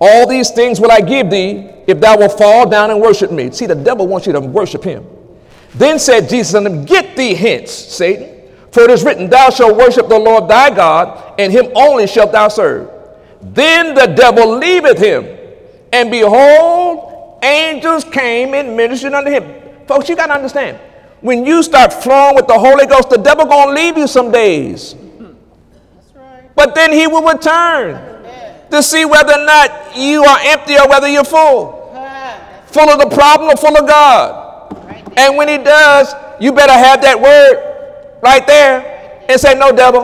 all 0.00 0.26
these 0.26 0.50
things 0.50 0.80
will 0.80 0.90
I 0.90 1.02
give 1.02 1.28
thee 1.28 1.68
if 1.86 2.00
thou 2.00 2.16
wilt 2.16 2.38
fall 2.38 2.66
down 2.66 2.90
and 2.90 3.02
worship 3.02 3.30
me. 3.30 3.50
See, 3.50 3.66
the 3.66 3.74
devil 3.74 4.06
wants 4.06 4.26
you 4.26 4.32
to 4.32 4.40
worship 4.40 4.82
him. 4.82 5.06
Then 5.76 5.98
said 5.98 6.28
Jesus 6.28 6.54
unto 6.54 6.70
him, 6.70 6.84
Get 6.84 7.16
thee 7.16 7.34
hence, 7.34 7.70
Satan. 7.70 8.50
For 8.72 8.82
it 8.82 8.90
is 8.90 9.04
written, 9.04 9.28
Thou 9.28 9.50
shalt 9.50 9.76
worship 9.76 10.08
the 10.08 10.18
Lord 10.18 10.48
thy 10.48 10.70
God, 10.74 11.34
and 11.38 11.52
him 11.52 11.66
only 11.74 12.06
shalt 12.06 12.32
thou 12.32 12.48
serve. 12.48 12.90
Then 13.42 13.94
the 13.94 14.06
devil 14.06 14.56
leaveth 14.58 14.98
him, 14.98 15.26
and 15.92 16.10
behold, 16.10 17.38
angels 17.42 18.04
came 18.04 18.54
and 18.54 18.76
ministered 18.76 19.12
unto 19.12 19.30
him. 19.30 19.44
Folks, 19.86 20.08
you 20.08 20.16
got 20.16 20.28
to 20.28 20.34
understand, 20.34 20.78
when 21.20 21.44
you 21.44 21.62
start 21.62 21.92
flowing 21.92 22.36
with 22.36 22.46
the 22.46 22.58
Holy 22.58 22.86
Ghost, 22.86 23.10
the 23.10 23.18
devil 23.18 23.46
to 23.46 23.70
leave 23.70 23.96
you 23.98 24.06
some 24.06 24.30
days. 24.30 24.94
Right. 26.14 26.54
But 26.54 26.74
then 26.74 26.92
he 26.92 27.06
will 27.06 27.22
return 27.22 28.24
to 28.70 28.82
see 28.82 29.04
whether 29.04 29.34
or 29.34 29.44
not 29.44 29.96
you 29.96 30.24
are 30.24 30.38
empty 30.42 30.76
or 30.76 30.88
whether 30.88 31.08
you're 31.08 31.24
full. 31.24 31.74
Full 32.66 32.90
of 32.90 32.98
the 32.98 33.14
problem 33.14 33.50
or 33.50 33.56
full 33.56 33.76
of 33.76 33.86
God. 33.86 34.45
And 35.16 35.36
when 35.36 35.48
he 35.48 35.58
does, 35.58 36.14
you 36.40 36.52
better 36.52 36.72
have 36.72 37.00
that 37.02 37.20
word 37.20 38.20
right 38.22 38.46
there 38.46 39.24
and 39.28 39.40
say, 39.40 39.54
No, 39.54 39.72
devil. 39.72 40.02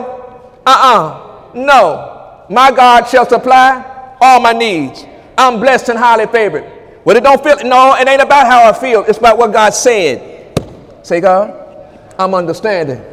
Uh 0.65 1.51
uh 1.51 1.51
No. 1.53 2.45
My 2.49 2.71
God 2.71 3.07
shall 3.07 3.27
supply 3.27 4.15
all 4.19 4.39
my 4.39 4.53
needs. 4.53 5.05
I'm 5.37 5.59
blessed 5.59 5.89
and 5.89 5.99
highly 5.99 6.27
favored. 6.27 6.69
Well, 7.05 7.17
it 7.17 7.23
don't 7.23 7.43
feel, 7.43 7.57
no, 7.63 7.95
it 7.95 8.07
ain't 8.07 8.21
about 8.21 8.47
how 8.47 8.69
I 8.69 8.73
feel. 8.73 9.03
It's 9.05 9.17
about 9.17 9.37
what 9.37 9.51
God 9.51 9.73
said. 9.73 10.59
Say, 11.03 11.19
God, 11.19 11.53
I'm 12.17 12.33
understanding. 12.33 13.03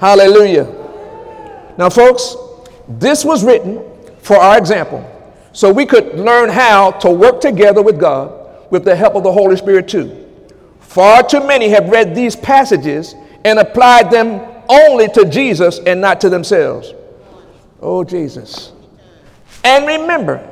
Hallelujah. 0.00 0.64
Now, 1.78 1.88
folks, 1.88 2.36
this 2.88 3.24
was 3.24 3.44
written 3.44 3.82
for 4.18 4.36
our 4.36 4.58
example. 4.58 5.10
So 5.52 5.72
we 5.72 5.86
could 5.86 6.18
learn 6.18 6.48
how 6.50 6.90
to 6.90 7.10
work 7.10 7.40
together 7.40 7.80
with 7.80 7.98
God 7.98 8.70
with 8.70 8.84
the 8.84 8.94
help 8.94 9.14
of 9.14 9.22
the 9.22 9.32
Holy 9.32 9.56
Spirit, 9.56 9.88
too. 9.88 10.23
Far 10.94 11.24
too 11.24 11.44
many 11.44 11.70
have 11.70 11.88
read 11.88 12.14
these 12.14 12.36
passages 12.36 13.16
and 13.44 13.58
applied 13.58 14.12
them 14.12 14.40
only 14.68 15.08
to 15.08 15.24
Jesus 15.24 15.80
and 15.80 16.00
not 16.00 16.20
to 16.20 16.28
themselves. 16.28 16.94
Oh, 17.80 18.04
Jesus. 18.04 18.70
And 19.64 19.88
remember, 19.88 20.48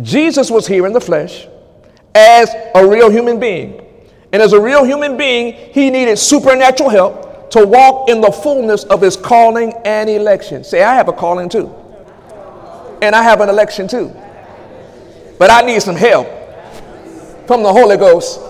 Jesus 0.00 0.48
was 0.48 0.64
here 0.64 0.86
in 0.86 0.92
the 0.92 1.00
flesh 1.00 1.48
as 2.14 2.54
a 2.76 2.86
real 2.86 3.10
human 3.10 3.40
being. 3.40 3.84
And 4.32 4.40
as 4.40 4.52
a 4.52 4.60
real 4.60 4.84
human 4.84 5.16
being, 5.16 5.54
he 5.72 5.90
needed 5.90 6.20
supernatural 6.20 6.88
help 6.88 7.50
to 7.50 7.66
walk 7.66 8.08
in 8.08 8.20
the 8.20 8.30
fullness 8.30 8.84
of 8.84 9.00
his 9.00 9.16
calling 9.16 9.72
and 9.84 10.08
election. 10.08 10.62
Say, 10.62 10.84
I 10.84 10.94
have 10.94 11.08
a 11.08 11.12
calling 11.12 11.48
too. 11.48 11.66
And 13.02 13.12
I 13.12 13.24
have 13.24 13.40
an 13.40 13.48
election 13.48 13.88
too. 13.88 14.14
But 15.36 15.50
I 15.50 15.62
need 15.62 15.82
some 15.82 15.96
help 15.96 16.28
from 17.48 17.64
the 17.64 17.72
Holy 17.72 17.96
Ghost 17.96 18.40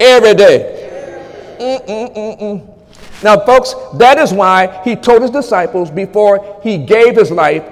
every 0.00 0.34
day. 0.34 1.56
Mm-mm-mm-mm. 1.58 2.74
Now, 3.22 3.44
folks, 3.44 3.74
that 3.98 4.18
is 4.18 4.32
why 4.32 4.80
he 4.84 4.94
told 4.94 5.22
his 5.22 5.30
disciples 5.30 5.90
before 5.90 6.60
he 6.62 6.78
gave 6.78 7.16
his 7.16 7.30
life 7.30 7.64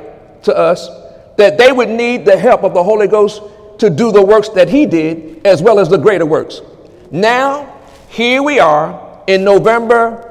to 0.42 0.56
us 0.56 0.88
that 1.36 1.58
they 1.58 1.70
would 1.70 1.88
need 1.88 2.24
the 2.24 2.36
help 2.36 2.64
of 2.64 2.74
the 2.74 2.82
Holy 2.82 3.06
Ghost 3.06 3.42
to 3.78 3.90
do 3.90 4.10
the 4.10 4.22
works 4.22 4.48
that 4.50 4.68
he 4.68 4.86
did 4.86 5.46
as 5.46 5.62
well 5.62 5.78
as 5.78 5.88
the 5.88 5.98
greater 5.98 6.26
works. 6.26 6.62
Now, 7.10 7.78
here 8.08 8.42
we 8.42 8.58
are 8.58 9.22
in 9.26 9.44
November 9.44 10.22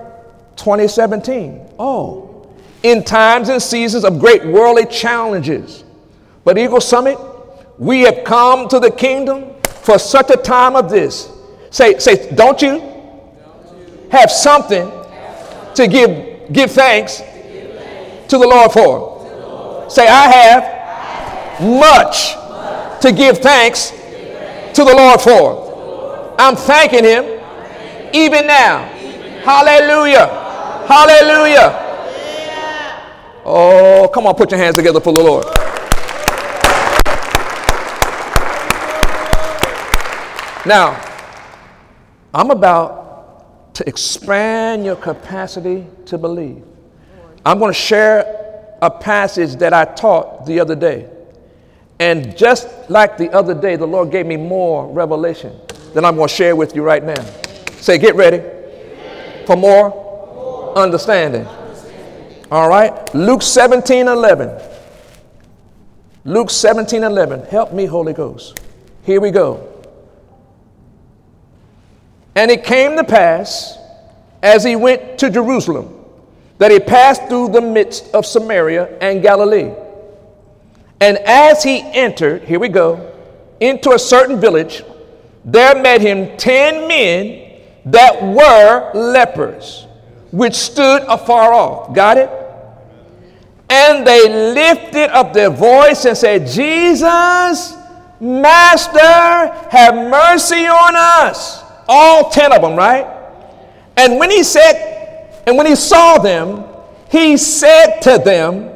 2017. 0.58 1.76
Oh, 1.80 2.26
in 2.84 3.04
times 3.04 3.50
and 3.50 3.62
seasons 3.62 4.04
of 4.04 4.20
great 4.20 4.46
worldly 4.46 4.86
challenges. 4.86 5.84
But 6.44 6.58
Eagle 6.58 6.82
Summit, 6.82 7.18
we 7.80 8.02
have 8.02 8.24
come 8.24 8.68
to 8.68 8.80
the 8.80 8.92
kingdom 8.92 9.54
for 9.64 9.98
such 9.98 10.30
a 10.30 10.38
time 10.38 10.76
of 10.76 10.90
this. 10.90 11.32
Say, 11.76 12.00
say, 12.00 12.34
don't 12.34 12.62
you 12.62 12.80
have 14.10 14.32
something 14.32 14.90
to 15.74 15.88
give, 15.90 16.54
give 16.54 16.72
thanks 16.72 17.18
to 17.18 18.38
the 18.38 18.48
Lord 18.48 18.72
for. 18.72 19.90
Say, 19.90 20.08
I 20.08 20.30
have 20.30 21.60
much 21.60 22.32
to 23.02 23.12
give 23.12 23.40
thanks 23.40 23.90
to 23.90 24.86
the 24.86 24.96
Lord 24.96 25.20
for. 25.20 26.34
I'm 26.40 26.56
thanking 26.56 27.04
Him 27.04 27.26
even 28.14 28.48
now. 28.48 28.86
Hallelujah. 29.44 30.28
Hallelujah. 30.88 31.82
Oh, 33.44 34.10
come 34.14 34.28
on, 34.28 34.36
put 34.36 34.50
your 34.50 34.62
hands 34.62 34.78
together 34.78 35.02
for 35.02 35.12
the 35.12 35.22
Lord. 35.22 35.46
Now, 40.66 41.15
I'm 42.36 42.52
about 42.52 43.74
to 43.76 43.88
expand 43.88 44.84
your 44.84 44.98
capacity 44.98 45.88
to 46.08 46.18
believe. 46.18 46.64
I'm 47.46 47.60
going 47.60 47.72
to 47.72 47.80
share 47.80 48.76
a 48.82 48.92
passage 48.92 49.56
that 49.56 49.74
I 49.74 49.86
taught 49.86 50.46
the 50.46 50.60
other 50.60 50.76
day. 50.76 51.10
And 51.98 52.36
just 52.36 52.68
like 52.90 53.18
the 53.18 53.32
other 53.32 53.54
day, 53.54 53.78
the 53.78 53.88
Lord 53.88 54.12
gave 54.12 54.26
me 54.26 54.36
more 54.36 54.86
revelation 54.92 55.58
that 55.94 56.04
I'm 56.04 56.18
going 56.18 56.28
to 56.28 56.34
share 56.34 56.58
with 56.58 56.76
you 56.76 56.84
right 56.84 57.02
now. 57.02 57.24
Say, 57.78 57.98
get 57.98 58.16
ready 58.16 58.44
for 59.46 59.56
more 59.56 60.78
understanding. 60.78 61.48
All 62.52 62.68
right? 62.68 63.16
Luke 63.16 63.44
17 63.44 64.10
11. 64.10 64.62
Luke 66.26 66.50
17 66.50 67.02
11. 67.02 67.44
Help 67.46 67.72
me, 67.72 67.86
Holy 67.86 68.12
Ghost. 68.12 68.60
Here 69.04 69.22
we 69.22 69.32
go. 69.32 69.75
And 72.36 72.52
it 72.52 72.64
came 72.64 72.98
to 72.98 73.04
pass, 73.04 73.78
as 74.44 74.64
he 74.64 74.76
went 74.76 75.18
to 75.20 75.30
Jerusalem, 75.30 76.06
that 76.58 76.72
he 76.72 76.80
passed 76.80 77.28
through 77.28 77.50
the 77.50 77.62
midst 77.62 78.14
of 78.14 78.26
Samaria 78.26 78.98
and 79.00 79.22
Galilee. 79.22 79.72
And 81.02 81.18
as 81.18 81.64
he 81.64 81.82
entered, 81.82 82.44
here 82.44 82.60
we 82.60 82.70
go, 82.70 83.14
into 83.60 83.92
a 83.92 84.00
certain 84.00 84.40
village, 84.40 84.84
there 85.44 85.82
met 85.82 86.02
him 86.02 86.36
ten 86.38 86.88
men 86.88 87.62
that 87.86 88.22
were 88.22 88.92
lepers, 88.94 89.86
which 90.32 90.56
stood 90.56 91.04
afar 91.04 91.54
off. 91.54 91.94
Got 91.94 92.18
it? 92.18 92.30
And 93.70 94.06
they 94.06 94.54
lifted 94.54 95.10
up 95.16 95.34
their 95.34 95.50
voice 95.50 96.06
and 96.06 96.18
said, 96.18 96.48
Jesus, 96.48 97.76
Master, 98.20 99.00
have 99.70 99.96
mercy 99.96 100.66
on 100.66 100.96
us. 100.96 101.65
All 101.88 102.30
10 102.30 102.54
of 102.54 102.62
them, 102.62 102.76
right? 102.76 103.06
And 103.98 104.20
when 104.20 104.30
he 104.30 104.44
said, 104.44 105.44
And 105.48 105.58
when 105.58 105.66
he 105.66 105.76
saw 105.76 106.18
them, 106.18 106.66
he 107.10 107.38
said 107.38 108.00
to 108.02 108.18
them, 108.18 108.72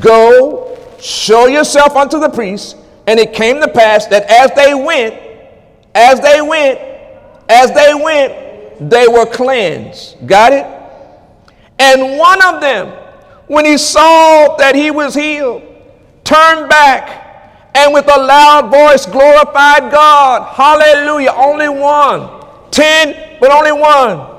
Go, 0.00 0.78
show 1.00 1.46
yourself 1.46 1.94
unto 1.94 2.18
the 2.18 2.28
priest. 2.28 2.76
And 3.06 3.20
it 3.20 3.32
came 3.32 3.60
to 3.60 3.68
pass 3.68 4.06
that 4.06 4.24
as 4.24 4.50
they 4.56 4.74
went, 4.74 5.14
as 5.94 6.20
they 6.20 6.40
went, 6.40 6.80
as 7.48 7.72
they 7.72 7.94
went, 7.94 8.90
they 8.90 9.06
were 9.06 9.26
cleansed. 9.26 10.26
Got 10.26 10.52
it? 10.52 10.66
And 11.78 12.18
one 12.18 12.42
of 12.42 12.60
them, 12.60 12.88
when 13.46 13.64
he 13.64 13.78
saw 13.78 14.56
that 14.56 14.74
he 14.74 14.90
was 14.90 15.14
healed, 15.14 15.62
turned 16.24 16.68
back 16.68 17.70
and 17.76 17.92
with 17.92 18.06
a 18.08 18.18
loud 18.18 18.70
voice 18.70 19.06
glorified 19.06 19.92
God. 19.92 20.54
Hallelujah. 20.54 21.32
Only 21.36 21.68
one. 21.68 22.45
Ten, 22.76 23.38
but 23.40 23.50
only 23.50 23.72
one. 23.72 24.36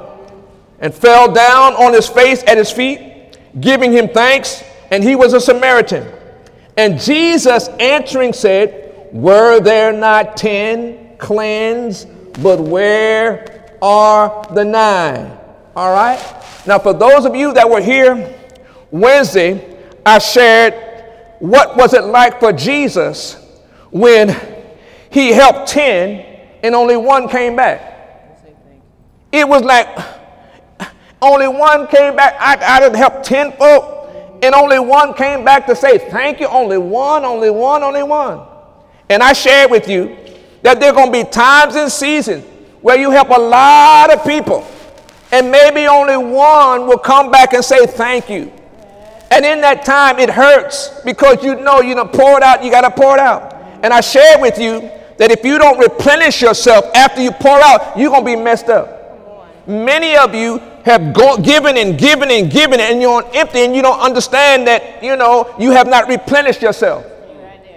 And 0.79 0.93
fell 0.93 1.33
down 1.33 1.73
on 1.73 1.91
his 1.91 2.07
face 2.07 2.43
at 2.45 2.55
his 2.55 2.71
feet, 2.71 3.35
giving 3.59 3.91
him 3.91 4.09
thanks. 4.09 4.63
And 4.91 5.03
he 5.03 5.15
was 5.15 5.33
a 5.33 5.41
Samaritan. 5.41 6.07
And 6.77 6.99
Jesus 6.99 7.67
answering 7.79 8.33
said, 8.33 9.09
Were 9.11 9.59
there 9.59 9.91
not 9.91 10.37
ten 10.37 11.17
cleansed? 11.17 12.07
But 12.43 12.59
where 12.59 13.75
are 13.81 14.45
the 14.53 14.63
nine? 14.63 15.35
All 15.75 15.91
right? 15.91 16.19
Now, 16.67 16.77
for 16.77 16.93
those 16.93 17.25
of 17.25 17.35
you 17.35 17.53
that 17.53 17.67
were 17.67 17.81
here 17.81 18.35
Wednesday, 18.91 19.79
I 20.05 20.19
shared 20.19 20.75
what 21.39 21.75
was 21.75 21.95
it 21.95 22.03
like 22.03 22.39
for 22.39 22.53
Jesus 22.53 23.35
when 23.89 24.35
he 25.09 25.29
helped 25.29 25.69
10 25.69 26.59
and 26.61 26.75
only 26.75 26.97
one 26.97 27.27
came 27.27 27.55
back? 27.55 27.96
It 29.37 29.47
was 29.47 29.61
like 29.63 29.87
only 31.21 31.47
one 31.47 31.87
came 31.87 32.15
back. 32.15 32.35
I, 32.39 32.77
I 32.77 32.79
didn't 32.79 32.97
help 32.97 33.21
10 33.21 33.51
folk 33.53 34.39
and 34.41 34.55
only 34.55 34.79
one 34.79 35.13
came 35.13 35.45
back 35.45 35.67
to 35.67 35.75
say 35.75 35.97
thank 35.97 36.39
you. 36.39 36.47
Only 36.47 36.77
one, 36.77 37.23
only 37.23 37.51
one, 37.51 37.83
only 37.83 38.03
one. 38.03 38.41
And 39.09 39.21
I 39.21 39.33
shared 39.33 39.69
with 39.69 39.87
you 39.87 40.17
that 40.63 40.79
there 40.79 40.89
are 40.91 40.95
going 40.95 41.11
to 41.11 41.23
be 41.23 41.29
times 41.29 41.75
and 41.75 41.91
seasons 41.91 42.45
where 42.81 42.97
you 42.97 43.11
help 43.11 43.29
a 43.29 43.39
lot 43.39 44.11
of 44.11 44.23
people 44.25 44.67
and 45.31 45.51
maybe 45.51 45.85
only 45.87 46.17
one 46.17 46.87
will 46.87 46.97
come 46.97 47.29
back 47.29 47.53
and 47.53 47.63
say 47.63 47.85
thank 47.85 48.29
you. 48.29 48.51
And 49.29 49.45
in 49.45 49.61
that 49.61 49.83
time, 49.85 50.19
it 50.19 50.29
hurts 50.29 51.01
because 51.01 51.43
you 51.43 51.55
know 51.55 51.81
you 51.81 51.95
know 51.95 52.05
pour 52.05 52.37
it 52.37 52.43
out, 52.43 52.63
you 52.63 52.71
got 52.71 52.81
to 52.81 52.91
pour 52.91 53.15
it 53.15 53.19
out. 53.19 53.53
And 53.83 53.93
I 53.93 54.01
shared 54.01 54.41
with 54.41 54.57
you 54.57 54.79
that 55.17 55.31
if 55.31 55.43
you 55.43 55.57
don't 55.57 55.77
replenish 55.77 56.41
yourself 56.41 56.85
after 56.95 57.21
you 57.21 57.31
pour 57.31 57.61
out, 57.61 57.97
you're 57.97 58.09
going 58.09 58.23
to 58.23 58.37
be 58.37 58.41
messed 58.41 58.69
up. 58.69 58.96
Many 59.67 60.15
of 60.15 60.33
you 60.33 60.59
have 60.85 61.13
given 61.43 61.77
and 61.77 61.99
given 61.99 62.31
and 62.31 62.49
given, 62.49 62.79
and 62.79 63.01
you're 63.01 63.21
on 63.23 63.35
empty, 63.35 63.65
and 63.65 63.75
you 63.75 63.81
don't 63.81 63.99
understand 63.99 64.65
that, 64.67 65.03
you 65.03 65.17
know, 65.17 65.53
you 65.59 65.71
have 65.71 65.87
not 65.87 66.07
replenished 66.07 66.61
yourself. 66.61 67.05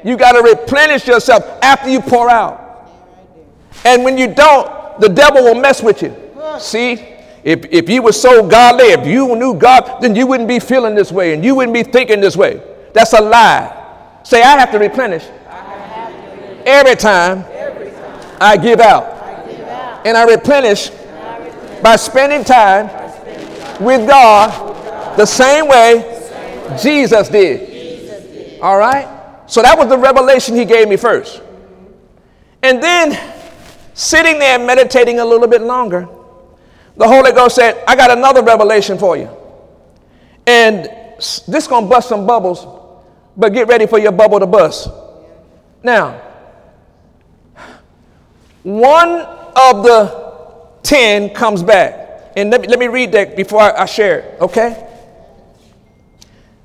You 0.05 0.17
got 0.17 0.33
to 0.33 0.43
replenish 0.43 1.07
yourself 1.07 1.45
after 1.63 1.91
you 1.91 2.01
pour 2.01 2.31
out. 2.31 2.89
And 3.85 4.05
when 4.05 4.17
you 4.17 4.33
don't, 4.33 5.01
the 5.01 5.09
devil 5.09 5.43
will 5.43 5.61
mess 5.61 5.83
with 5.83 6.03
you. 6.03 6.15
See, 6.59 6.93
if, 7.43 7.65
if 7.71 7.89
you 7.89 8.03
were 8.03 8.13
so 8.13 8.47
godly, 8.47 8.87
if 8.87 9.07
you 9.07 9.35
knew 9.35 9.55
God, 9.55 10.01
then 10.01 10.15
you 10.15 10.27
wouldn't 10.27 10.49
be 10.49 10.59
feeling 10.59 10.95
this 10.95 11.11
way 11.11 11.33
and 11.33 11.45
you 11.45 11.55
wouldn't 11.55 11.75
be 11.75 11.83
thinking 11.83 12.21
this 12.21 12.37
way. 12.37 12.63
That's 12.93 13.13
a 13.15 13.21
lie. 13.21 14.21
Say, 14.25 14.43
I 14.43 14.59
have 14.59 14.71
to 14.73 14.79
replenish. 14.79 15.25
Every, 16.67 16.95
time 16.95 17.45
I 18.39 18.57
give 18.57 18.81
out. 18.81 19.05
And 20.07 20.17
I 20.17 20.25
replenish. 20.25 20.91
By 21.83 21.97
spending 21.97 22.45
time, 22.45 22.87
with, 23.83 24.07
God, 24.09 25.17
the 25.17 25.27
same 25.27 25.69
way. 25.69 26.17
Jesus 26.81 27.29
did. 27.29 28.61
All 28.61 28.79
right? 28.79 29.09
So 29.47 29.63
that 29.63 29.77
was 29.77 29.89
the 29.89 29.99
revelation 29.99 30.55
he 30.55 30.65
gave 30.65 30.89
me 30.89 30.97
first. 30.97 31.43
And 32.63 32.83
then 32.83 33.19
sitting 33.95 34.39
there 34.39 34.59
meditating 34.59 35.19
a 35.19 35.25
little 35.25 35.49
bit 35.49 35.63
longer 35.63 36.09
the 37.01 37.09
Holy 37.09 37.33
Ghost 37.33 37.55
said, 37.55 37.83
I 37.89 37.97
got 37.97 38.11
another 38.11 38.43
revelation 38.43 38.99
for 38.99 39.17
you. 39.17 39.31
And 40.47 40.85
this 41.49 41.67
going 41.67 41.85
to 41.85 41.89
bust 41.89 42.11
some 42.11 42.27
bubbles, 42.27 42.67
but 43.39 43.55
get 43.55 43.69
ready 43.69 43.87
for 43.87 43.99
your 43.99 44.13
bubble 44.13 44.39
to 44.39 44.47
bust. 44.47 44.91
Now, 45.83 46.21
one 48.63 49.09
of 49.09 49.83
the 49.83 50.30
ten 50.83 51.31
comes 51.35 51.63
back. 51.63 52.33
And 52.37 52.51
let 52.51 52.61
me, 52.63 52.69
let 52.69 52.79
me 52.79 52.87
read 52.89 53.13
that 53.13 53.37
before 53.37 53.61
I, 53.61 53.83
I 53.83 53.85
share 53.87 54.21
it, 54.21 54.41
okay? 54.41 54.87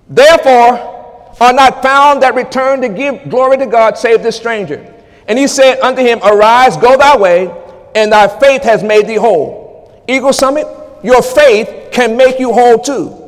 Therefore, 0.08 0.96
are 1.42 1.54
not 1.54 1.82
found 1.82 2.22
that 2.24 2.36
return 2.36 2.82
to 2.82 2.90
give 2.90 3.30
glory 3.30 3.58
to 3.58 3.66
God 3.66 3.98
save 3.98 4.24
this 4.24 4.36
stranger. 4.36 4.94
And 5.28 5.38
he 5.38 5.48
said 5.48 5.80
unto 5.80 6.02
him, 6.02 6.20
Arise, 6.24 6.78
go 6.78 6.98
thy 6.98 7.18
way, 7.18 7.54
and 7.96 8.12
thy 8.12 8.28
faith 8.40 8.64
has 8.64 8.84
made 8.84 9.08
thee 9.08 9.16
whole. 9.16 10.04
Eagle 10.08 10.34
Summit, 10.34 10.68
your 11.04 11.22
faith 11.22 11.92
can 11.92 12.16
make 12.16 12.40
you 12.40 12.54
whole 12.54 12.78
too. 12.78 13.22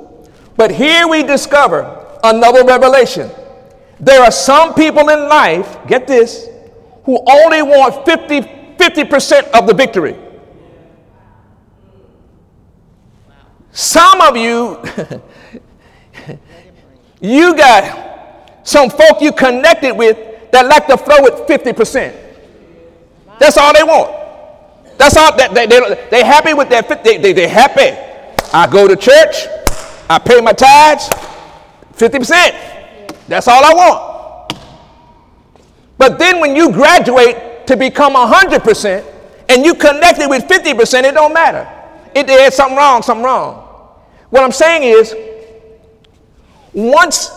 But 0.55 0.71
here 0.71 1.07
we 1.07 1.23
discover 1.23 2.19
another 2.23 2.63
revelation. 2.63 3.29
There 3.99 4.21
are 4.21 4.31
some 4.31 4.73
people 4.73 5.09
in 5.09 5.27
life, 5.27 5.77
get 5.87 6.07
this, 6.07 6.47
who 7.03 7.19
only 7.27 7.61
want 7.61 8.05
50, 8.05 8.41
50% 8.41 9.51
of 9.51 9.67
the 9.67 9.73
victory. 9.73 10.15
Some 13.77 14.21
of 14.21 14.35
you, 14.35 14.81
you 17.21 17.55
got 17.55 18.67
some 18.67 18.89
folk 18.89 19.21
you 19.21 19.31
connected 19.31 19.93
with 19.93 20.17
that 20.51 20.65
like 20.65 20.87
to 20.87 20.97
flow 20.97 21.21
with 21.21 21.47
50%. 21.47 22.15
That's 23.39 23.55
all 23.55 23.75
they 23.75 23.83
want. 23.83 24.97
That's 24.97 25.15
all. 25.15 25.37
They, 25.37 25.47
they, 25.49 25.67
they, 25.67 26.07
they 26.09 26.23
happy 26.25 26.55
with 26.55 26.69
that. 26.69 27.03
They, 27.03 27.19
they, 27.19 27.33
they 27.33 27.47
happy. 27.47 27.95
I 28.51 28.65
go 28.65 28.87
to 28.87 28.95
church. 28.95 29.45
I 30.09 30.17
pay 30.25 30.41
my 30.41 30.53
tithes. 30.53 31.09
50%. 31.93 33.27
That's 33.27 33.47
all 33.47 33.63
I 33.63 33.73
want. 33.75 34.59
But 35.99 36.17
then 36.17 36.39
when 36.39 36.55
you 36.55 36.71
graduate 36.71 37.67
to 37.67 37.77
become 37.77 38.15
100% 38.15 39.05
and 39.49 39.63
you 39.63 39.75
connected 39.75 40.27
with 40.27 40.45
50%, 40.45 41.03
it 41.03 41.13
don't 41.13 41.31
matter. 41.31 41.69
It, 42.15 42.25
there's 42.25 42.55
something 42.55 42.75
wrong, 42.75 43.03
something 43.03 43.23
wrong. 43.23 43.65
What 44.29 44.43
I'm 44.43 44.51
saying 44.51 44.83
is, 44.83 45.15
once 46.73 47.29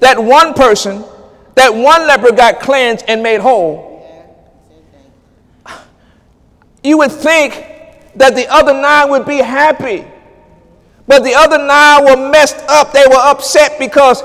that 0.00 0.22
one 0.22 0.54
person, 0.54 1.04
that 1.54 1.72
one 1.74 2.06
leper 2.06 2.32
got 2.32 2.60
cleansed 2.60 3.04
and 3.08 3.22
made 3.22 3.40
whole, 3.40 3.94
you 6.82 6.98
would 6.98 7.12
think 7.12 7.52
that 8.16 8.34
the 8.34 8.46
other 8.48 8.72
nine 8.72 9.10
would 9.10 9.26
be 9.26 9.38
happy. 9.38 10.04
But 11.06 11.22
the 11.22 11.34
other 11.34 11.58
nine 11.58 12.04
were 12.04 12.30
messed 12.30 12.58
up. 12.68 12.92
They 12.92 13.04
were 13.08 13.14
upset 13.16 13.78
because, 13.78 14.22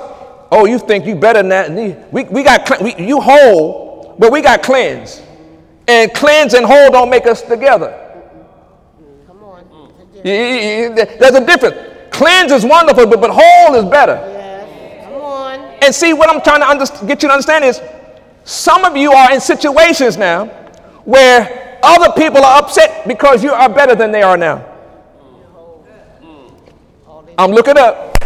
oh, 0.51 0.65
you 0.65 0.80
think 0.80 1.06
you 1.06 1.15
better 1.15 1.43
than 1.43 1.49
that. 1.49 2.12
We, 2.12 2.23
we 2.25 2.43
got, 2.43 2.82
we, 2.82 2.95
you 2.95 3.19
whole, 3.19 4.15
but 4.17 4.32
we 4.32 4.41
got 4.41 4.63
cleansed. 4.63 5.21
And 5.88 6.13
cleanse 6.13 6.54
and 6.54 6.65
whole 6.65 6.89
don't 6.89 7.10
make 7.10 7.25
us 7.25 7.41
together. 7.41 8.00
There's 10.23 11.36
a 11.36 11.45
difference. 11.45 11.75
Cleanse 12.12 12.51
is 12.51 12.65
wonderful, 12.65 13.07
but, 13.07 13.21
but 13.21 13.31
whole 13.31 13.75
is 13.75 13.86
better. 13.86 14.13
Yes. 14.13 15.05
Come 15.05 15.21
on. 15.21 15.60
And 15.81 15.95
see, 15.95 16.13
what 16.13 16.29
I'm 16.29 16.41
trying 16.41 16.60
to 16.62 16.67
under, 16.67 16.86
get 17.07 17.23
you 17.23 17.29
to 17.29 17.34
understand 17.34 17.65
is 17.65 17.81
some 18.43 18.86
of 18.86 18.97
you 18.97 19.12
are 19.12 19.31
in 19.31 19.39
situations 19.41 20.17
now 20.17 20.45
where 21.05 21.79
other 21.84 22.12
people 22.13 22.43
are 22.43 22.62
upset 22.62 23.07
because 23.07 23.43
you 23.43 23.51
are 23.51 23.69
better 23.69 23.95
than 23.95 24.12
they 24.12 24.21
are 24.21 24.38
now. 24.38 24.67
I'm 27.38 27.51
looking 27.51 27.77
up. 27.77 28.17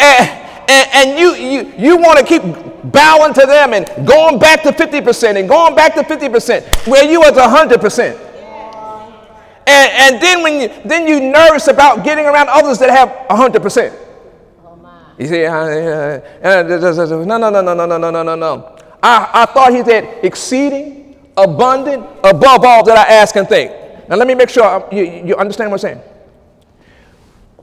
And, 0.00 0.28
and, 0.68 0.88
and 0.94 1.18
you, 1.18 1.34
you, 1.34 1.72
you 1.78 1.96
want 1.96 2.18
to 2.18 2.24
keep 2.24 2.42
bowing 2.90 3.32
to 3.34 3.46
them 3.46 3.72
and 3.72 3.86
going 4.06 4.38
back 4.38 4.62
to 4.64 4.72
50% 4.72 5.38
and 5.38 5.48
going 5.48 5.76
back 5.76 5.94
to 5.94 6.02
50% 6.02 6.88
where 6.88 7.08
you 7.08 7.20
was 7.20 7.32
100%. 7.32 8.31
And, 9.66 10.14
and 10.14 10.22
then 10.22 10.42
when 10.42 10.60
you 10.60 10.68
then 10.84 11.06
you 11.06 11.20
nervous 11.20 11.68
about 11.68 12.04
getting 12.04 12.26
around 12.26 12.48
others 12.48 12.78
that 12.80 12.90
have 12.90 13.08
100%. 13.28 13.94
Oh 14.64 15.14
You 15.18 15.26
see, 15.26 15.44
uh, 15.46 15.54
uh, 15.54 16.62
no, 17.24 17.38
no, 17.38 17.50
no, 17.50 17.62
no, 17.62 17.74
no, 17.74 17.86
no, 17.86 18.10
no, 18.10 18.22
no, 18.22 18.34
no. 18.34 18.78
I, 19.02 19.30
I 19.32 19.46
thought 19.46 19.72
he 19.72 19.84
said 19.84 20.24
exceeding 20.24 21.16
abundant 21.36 22.04
above 22.24 22.64
all 22.64 22.84
that 22.84 22.96
I 22.96 23.12
ask 23.14 23.36
and 23.36 23.48
think. 23.48 23.72
Now, 24.08 24.16
let 24.16 24.26
me 24.26 24.34
make 24.34 24.48
sure 24.48 24.88
you, 24.92 25.04
you 25.04 25.36
understand 25.36 25.70
what 25.70 25.84
I'm 25.84 25.96
saying. 25.96 26.02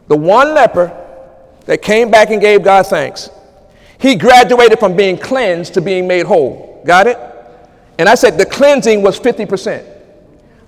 The 0.08 0.18
one 0.18 0.54
leper 0.54 0.96
that 1.66 1.82
came 1.82 2.10
back 2.10 2.32
and 2.32 2.42
gave 2.42 2.64
God 2.64 2.88
thanks, 2.88 3.30
he 4.00 4.16
graduated 4.16 4.80
from 4.80 4.96
being 4.96 5.18
cleansed 5.18 5.74
to 5.76 5.82
being 5.82 6.08
made 6.08 6.26
whole. 6.26 6.82
Got 6.86 7.08
it? 7.08 7.18
And 7.98 8.08
I 8.08 8.16
said 8.16 8.38
the 8.38 8.46
cleansing 8.46 9.02
was 9.02 9.20
50%. 9.20 9.99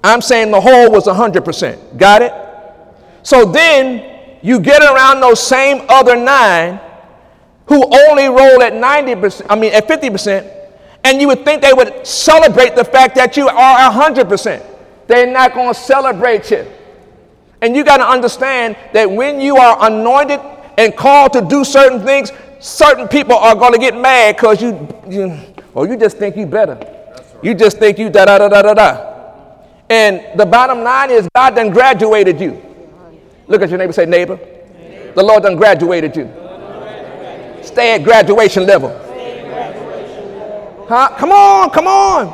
I'm 0.04 0.22
saying 0.22 0.52
the 0.52 0.62
whole 0.62 0.92
was 0.92 1.06
100%. 1.06 1.98
Got 1.98 2.22
it? 2.22 2.34
So 3.24 3.46
then 3.46 4.40
you 4.42 4.60
get 4.60 4.82
around 4.82 5.22
those 5.22 5.46
same 5.46 5.86
other 5.90 6.16
nine 6.16 6.80
who 7.68 7.84
only 8.10 8.28
roll 8.28 8.62
at 8.62 8.74
90%, 8.74 9.46
I 9.50 9.56
mean 9.56 9.74
at 9.74 9.88
50%, 9.88 10.60
and 11.04 11.22
you 11.22 11.28
would 11.28 11.46
think 11.46 11.62
they 11.62 11.74
would 11.74 12.06
celebrate 12.06 12.76
the 12.76 12.84
fact 12.84 13.16
that 13.16 13.38
you 13.38 13.48
are 13.48 13.92
100%. 13.92 14.66
They're 15.08 15.32
not 15.32 15.54
going 15.54 15.74
to 15.74 15.80
celebrate 15.80 16.52
you. 16.52 16.66
And 17.62 17.76
you 17.76 17.84
got 17.84 17.98
to 17.98 18.08
understand 18.08 18.76
that 18.94 19.10
when 19.10 19.40
you 19.40 19.58
are 19.58 19.78
anointed 19.86 20.40
and 20.78 20.96
called 20.96 21.34
to 21.34 21.42
do 21.42 21.64
certain 21.64 22.02
things, 22.04 22.32
certain 22.60 23.08
people 23.08 23.36
are 23.36 23.56
going 23.56 23.74
to 23.74 23.80
get 23.80 23.96
mad 23.96 24.36
because 24.36 24.62
you, 24.62 24.88
you, 25.08 25.38
or 25.74 25.88
you 25.88 25.96
just 25.98 26.18
think 26.18 26.36
you 26.36 26.46
better. 26.46 26.76
Right. 26.76 27.26
You 27.44 27.54
just 27.54 27.78
think 27.78 28.00
you 28.00 28.10
da 28.10 28.26
da 28.26 28.38
da 28.38 28.50
da 28.50 28.62
da 28.62 28.74
da. 28.74 29.11
And 29.92 30.40
the 30.40 30.46
bottom 30.46 30.84
line 30.84 31.12
is 31.12 31.28
God 31.36 31.54
done 31.54 31.70
graduated 31.70 32.40
you. 32.40 32.64
Look 33.48 33.62
at 33.62 33.68
your 33.68 33.78
neighbor, 33.78 33.92
say, 33.92 34.06
neighbor, 34.06 34.38
neighbor. 34.38 35.12
the 35.12 35.22
Lord 35.22 35.44
done 35.44 35.58
graduated 35.58 36.16
you. 36.16 36.32
Stay 37.62 37.96
at 37.96 38.04
graduation 38.06 38.66
level. 38.66 38.88
Huh? 40.88 41.14
Come 41.18 41.34
on, 41.34 41.72
come 41.72 41.88
on. 41.88 42.28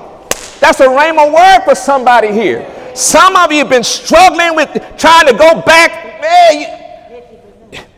That's 0.59 0.81
a 0.81 0.85
rhema 0.85 1.33
word 1.33 1.65
for 1.65 1.73
somebody 1.73 2.31
here. 2.31 2.61
Some 2.93 3.35
of 3.35 3.51
you 3.51 3.57
have 3.57 3.69
been 3.69 3.83
struggling 3.83 4.55
with 4.55 4.69
trying 4.95 5.25
to 5.25 5.33
go 5.33 5.59
back. 5.63 5.89
Hey, 6.21 7.09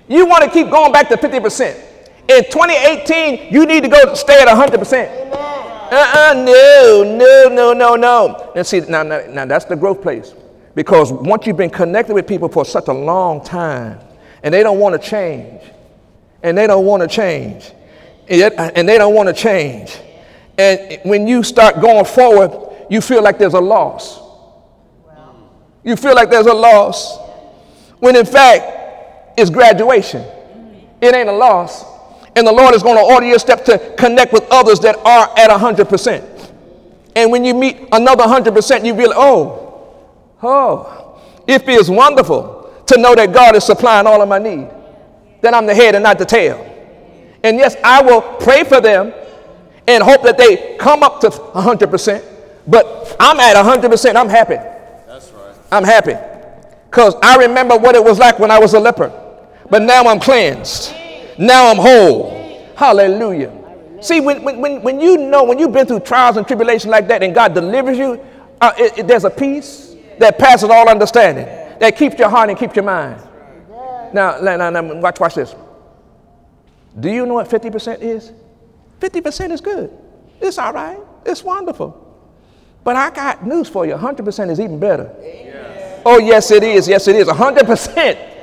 you, 0.08 0.20
you 0.20 0.26
want 0.26 0.46
to 0.46 0.50
keep 0.50 0.70
going 0.70 0.94
back 0.94 1.10
to 1.10 1.18
50%. 1.18 1.76
In 2.30 2.46
2018, 2.46 3.54
you 3.54 3.66
need 3.66 3.84
to 3.84 3.90
go 3.90 4.14
stay 4.14 4.42
at 4.42 4.48
100%. 4.48 5.30
Uh-uh, 5.92 6.34
no, 6.46 7.04
no, 7.18 7.50
no, 7.52 7.74
no, 7.74 7.96
no. 7.96 8.52
And 8.56 8.66
see, 8.66 8.82
now, 8.82 9.04
now, 9.04 9.26
now 9.30 9.46
that's 9.46 9.66
the 9.66 9.76
growth 9.76 10.02
place. 10.02 10.34
Because 10.76 11.12
once 11.12 11.48
you've 11.48 11.58
been 11.58 11.70
connected 11.70 12.14
with 12.14 12.28
people 12.28 12.48
for 12.48 12.64
such 12.64 12.88
a 12.88 12.94
long 12.94 13.44
time, 13.44 14.00
and 14.44 14.54
they 14.54 14.64
don't 14.64 14.80
want 14.80 15.02
to 15.02 15.10
change, 15.10 15.62
and 16.44 16.58
they 16.58 16.68
don't 16.68 16.86
want 16.86 17.02
to 17.02 17.08
change, 17.08 17.72
and 18.30 18.54
uh, 18.54 18.72
they 18.84 18.98
don't 18.98 19.16
want 19.16 19.28
to 19.28 19.34
change, 19.34 19.98
and 20.58 21.00
when 21.04 21.28
you 21.28 21.42
start 21.42 21.82
going 21.82 22.06
forward, 22.06 22.52
you 22.90 23.02
feel 23.02 23.24
like 23.24 23.38
there's 23.38 23.54
a 23.54 23.60
loss. 23.60 24.20
You 25.84 25.96
feel 25.96 26.14
like 26.14 26.30
there's 26.30 26.46
a 26.46 26.54
loss. 26.54 27.18
When 28.00 28.16
in 28.16 28.26
fact, 28.26 29.34
it's 29.38 29.50
graduation. 29.50 30.22
It 31.02 31.16
ain't 31.16 31.30
a 31.30 31.34
loss. 31.34 31.86
And 32.40 32.48
the 32.48 32.54
Lord 32.54 32.74
is 32.74 32.82
going 32.82 32.96
to 32.96 33.04
order 33.04 33.26
your 33.26 33.38
step 33.38 33.66
to 33.66 33.94
connect 33.98 34.32
with 34.32 34.48
others 34.50 34.80
that 34.80 34.96
are 35.00 35.38
at 35.38 35.50
100%. 35.50 36.54
And 37.14 37.34
when 37.34 37.44
you 37.44 37.54
meet 37.54 37.90
another 37.92 38.24
100%, 38.24 38.86
you 38.86 38.96
feel, 38.96 39.12
oh, 39.14 40.08
oh, 40.42 41.22
it 41.46 41.66
feels 41.66 41.90
wonderful 41.90 42.74
to 42.86 42.98
know 42.98 43.14
that 43.14 43.34
God 43.34 43.58
is 43.58 43.66
supplying 43.66 44.08
all 44.08 44.22
of 44.22 44.30
my 44.30 44.40
need, 44.40 44.70
that 45.42 45.54
I'm 45.54 45.66
the 45.66 45.76
head 45.76 45.96
and 45.96 46.04
not 46.04 46.18
the 46.18 46.24
tail. 46.24 46.66
And 47.44 47.58
yes, 47.58 47.76
I 47.84 48.02
will 48.02 48.22
pray 48.22 48.64
for 48.64 48.80
them 48.80 49.14
and 49.86 50.02
hope 50.02 50.24
that 50.24 50.38
they 50.38 50.78
come 50.78 51.04
up 51.04 51.20
to 51.20 51.32
100%. 51.32 52.24
But 52.68 53.18
I'm 53.20 53.38
at 53.42 53.58
100%. 53.58 54.16
I'm 54.16 54.30
happy. 54.30 54.56
That's 54.56 55.30
right. 55.32 55.56
I'm 55.74 55.84
happy. 55.84 56.16
Because 56.90 57.16
I 57.22 57.36
remember 57.36 57.78
what 57.78 57.96
it 57.96 58.04
was 58.04 58.18
like 58.18 58.40
when 58.40 58.50
I 58.50 58.60
was 58.60 58.76
a 58.76 58.80
leper. 58.80 59.12
But 59.70 59.82
now 59.82 60.06
I'm 60.06 60.22
cleansed. 60.22 60.94
Now 61.40 61.72
I'm 61.72 61.78
whole. 61.78 62.74
Hallelujah. 62.76 63.56
See, 64.02 64.20
when, 64.20 64.44
when, 64.44 64.82
when 64.82 65.00
you 65.00 65.18
know, 65.18 65.46
when 65.46 65.58
you've 65.58 65.72
been 65.72 65.88
through 65.88 66.02
trials 66.02 66.36
and 66.36 66.46
tribulations 66.46 66.92
like 66.92 67.08
that 67.08 67.24
and 67.24 67.34
God 67.34 67.54
delivers 67.54 67.98
you, 67.98 68.20
uh, 68.60 68.74
it, 68.78 69.00
it, 69.00 69.08
there's 69.08 69.24
a 69.24 69.30
peace 69.30 69.96
that 70.20 70.38
passes 70.38 70.70
all 70.70 70.90
understanding, 70.90 71.46
that 71.80 71.96
keeps 71.96 72.20
your 72.20 72.30
heart 72.30 72.50
and 72.50 72.60
keeps 72.60 72.76
your 72.76 72.84
mind. 72.84 73.22
Now, 74.14 74.40
now, 74.42 74.70
now 74.70 75.00
watch, 75.00 75.20
watch 75.20 75.36
this. 75.36 75.56
Do 77.00 77.10
you 77.10 77.26
know 77.26 77.36
what 77.36 77.48
50% 77.48 78.02
is? 78.02 78.34
50% 79.00 79.52
is 79.52 79.62
good. 79.62 79.98
It's 80.42 80.58
all 80.58 80.74
right. 80.74 81.00
It's 81.26 81.44
wonderful. 81.44 82.06
But 82.84 82.98
I 82.98 83.12
got 83.12 83.46
news 83.46 83.70
for 83.70 83.86
you 83.86 83.94
100% 83.94 84.50
is 84.50 84.60
even 84.60 84.80
better. 84.80 85.14
Yes. 85.22 86.02
Oh, 86.06 86.18
yes, 86.18 86.52
it 86.52 86.64
is. 86.64 86.88
Yes, 86.88 87.08
it 87.08 87.16
is. 87.16 87.28
100%. 87.28 88.39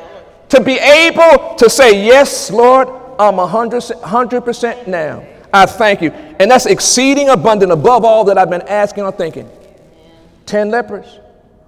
To 0.50 0.60
be 0.60 0.78
able 0.78 1.56
to 1.56 1.68
say, 1.68 2.06
Yes, 2.06 2.50
Lord, 2.50 2.88
I'm 3.18 3.36
100, 3.36 3.82
100% 3.82 4.86
now. 4.86 5.24
I 5.52 5.66
thank 5.66 6.02
you. 6.02 6.10
And 6.38 6.50
that's 6.50 6.66
exceeding 6.66 7.30
abundant 7.30 7.72
above 7.72 8.04
all 8.04 8.24
that 8.24 8.38
I've 8.38 8.50
been 8.50 8.62
asking 8.62 9.04
or 9.04 9.12
thinking. 9.12 9.50
10 10.46 10.70
lepers. 10.70 11.20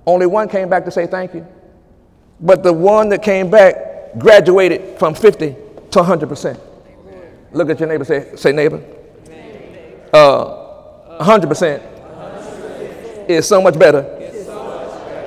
Only 0.06 0.26
one 0.26 0.48
came 0.48 0.68
back 0.68 0.84
to 0.84 0.90
say 0.90 1.06
thank 1.06 1.34
you. 1.34 1.46
But 2.40 2.62
the 2.62 2.72
one 2.72 3.08
that 3.10 3.22
came 3.22 3.50
back 3.50 4.18
graduated 4.18 4.98
from 4.98 5.14
50 5.14 5.54
to 5.90 5.98
100%. 6.00 6.60
Look 7.52 7.70
at 7.70 7.80
your 7.80 7.88
neighbor, 7.88 8.04
say, 8.04 8.36
say 8.36 8.52
neighbor. 8.52 8.82
Uh, 10.12 11.18
100% 11.20 11.82
is 13.28 13.46
so 13.46 13.60
much 13.60 13.78
better 13.78 14.02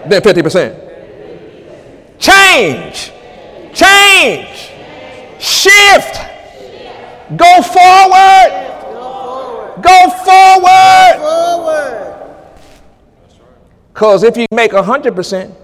than 0.08 0.22
50%. 0.22 0.90
Change, 2.20 3.12
change, 4.12 4.72
shift, 5.40 6.16
go 7.36 7.62
forward, 7.62 8.52
go 9.82 10.10
forward. 10.26 11.18
Because 13.94 14.24
if 14.24 14.38
you 14.38 14.46
make 14.52 14.72
100%, 14.72 15.56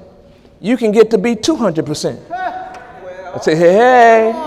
you 0.59 0.77
can 0.77 0.91
get 0.91 1.09
to 1.11 1.17
be 1.17 1.35
200%. 1.35 2.31
I 2.31 3.39
say, 3.39 3.55
hey, 3.55 3.73
hey. 3.73 4.43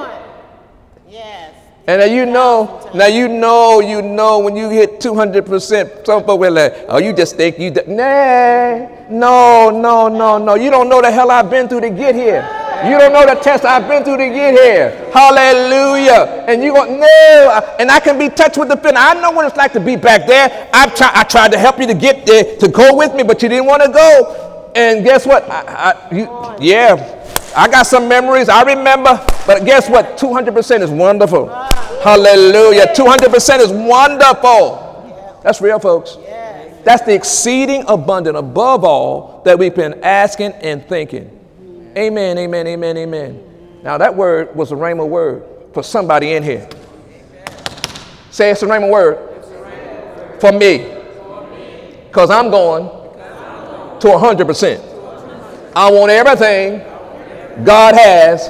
And 1.87 2.01
now 2.01 2.07
you 2.07 2.25
know, 2.27 2.91
now 2.95 3.07
you 3.07 3.27
know, 3.27 3.81
you 3.81 4.01
know 4.01 4.39
when 4.39 4.55
you 4.55 4.69
hit 4.69 5.01
200%, 5.01 6.07
some 6.07 6.21
people 6.21 6.39
will 6.39 6.53
like, 6.53 6.85
oh, 6.89 6.99
you 6.99 7.13
just 7.13 7.37
think 7.37 7.59
you, 7.59 7.71
nah, 7.71 8.87
no, 9.11 9.71
no, 9.71 10.09
no, 10.09 10.39
no. 10.39 10.55
You 10.55 10.71
don't 10.71 10.89
know 10.89 11.01
the 11.03 11.11
hell 11.11 11.31
I've 11.31 11.51
been 11.51 11.69
through 11.69 11.81
to 11.81 11.91
get 11.91 12.15
here. 12.15 12.60
You 12.85 12.99
don't 12.99 13.13
know 13.13 13.27
the 13.27 13.41
test 13.41 13.65
I've 13.65 13.89
been 13.89 14.05
through 14.05 14.19
to 14.19 14.29
get 14.29 14.55
here. 14.55 15.11
Hallelujah. 15.13 16.45
And 16.49 16.63
you 16.63 16.73
go, 16.73 16.85
no, 16.85 17.77
and 17.79 17.91
I 17.91 18.01
can 18.01 18.19
be 18.19 18.29
touched 18.29 18.59
with 18.59 18.69
the 18.69 18.77
feeling. 18.77 18.97
I 18.97 19.15
know 19.15 19.31
what 19.31 19.47
it's 19.47 19.57
like 19.57 19.73
to 19.75 19.81
be 19.81 19.97
back 19.97 20.27
there. 20.27 20.69
I've 20.73 20.93
I 21.01 21.25
tried 21.25 21.53
to 21.53 21.59
help 21.59 21.79
you 21.79 21.87
to 21.87 21.95
get 21.95 22.27
there, 22.27 22.57
to 22.57 22.69
go 22.69 22.97
with 22.97 23.15
me, 23.15 23.23
but 23.23 23.43
you 23.43 23.49
didn't 23.49 23.67
want 23.67 23.83
to 23.83 23.89
go. 23.89 24.73
And 24.75 25.05
guess 25.05 25.27
what? 25.27 25.45
I, 25.51 25.93
I, 25.93 26.15
you, 26.15 26.65
yeah, 26.65 27.25
I 27.57 27.69
got 27.69 27.87
some 27.87 28.09
memories. 28.09 28.49
I 28.49 28.63
remember, 28.63 29.25
but 29.47 29.65
guess 29.65 29.89
what? 29.89 30.17
200% 30.17 30.81
is 30.81 30.91
wonderful. 30.91 31.49
Hallelujah. 32.03 32.87
200% 32.95 33.59
is 33.61 33.73
wonderful. 33.73 35.41
That's 35.43 35.61
real, 35.61 35.79
folks. 35.79 36.17
That's 36.85 37.03
the 37.05 37.15
exceeding 37.15 37.85
abundant 37.89 38.37
above 38.37 38.85
all 38.85 39.43
that 39.45 39.59
we've 39.59 39.75
been 39.75 40.03
asking 40.03 40.53
and 40.53 40.87
thinking. 40.87 41.40
Amen, 41.97 42.39
amen, 42.39 42.67
amen, 42.67 42.97
amen. 42.97 43.81
Now, 43.83 43.99
that 43.99 44.15
word 44.15 44.55
was 44.55 44.73
a 44.73 44.75
rhema 44.77 45.09
word 45.09 45.45
for 45.73 45.83
somebody 45.83 46.33
in 46.35 46.43
here. 46.43 46.69
Say 48.31 48.51
it's 48.51 48.63
a 48.63 48.67
rhema 48.67 48.91
word 48.91 49.19
for 50.41 50.53
me. 50.53 50.97
Because 52.07 52.31
I'm 52.31 52.51
going 52.51 52.85
to 54.01 54.07
100%. 54.07 55.73
I 55.75 55.91
want 55.91 56.11
everything 56.11 56.79
God 57.65 57.95
has 57.95 58.49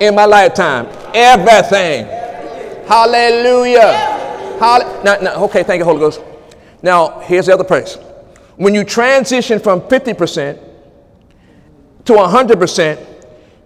in 0.00 0.14
my 0.14 0.24
lifetime. 0.24 0.86
Everything. 1.14 2.06
Hallelujah. 2.86 3.92
Hall- 4.58 5.02
now, 5.02 5.16
now, 5.16 5.44
okay, 5.44 5.62
thank 5.62 5.80
you, 5.80 5.84
Holy 5.84 6.00
Ghost. 6.00 6.20
Now, 6.82 7.20
here's 7.20 7.46
the 7.46 7.54
other 7.54 7.64
place. 7.64 7.96
When 8.56 8.74
you 8.74 8.84
transition 8.84 9.58
from 9.60 9.80
50% 9.82 10.58
to 12.06 12.12
100%, 12.14 13.04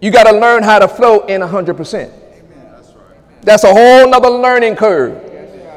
you 0.01 0.11
got 0.11 0.23
to 0.23 0.37
learn 0.37 0.63
how 0.63 0.79
to 0.79 0.87
flow 0.87 1.21
in 1.25 1.41
100%. 1.41 2.11
That's 3.41 3.63
a 3.63 3.73
whole 3.73 4.09
nother 4.09 4.29
learning 4.29 4.75
curve. 4.75 5.29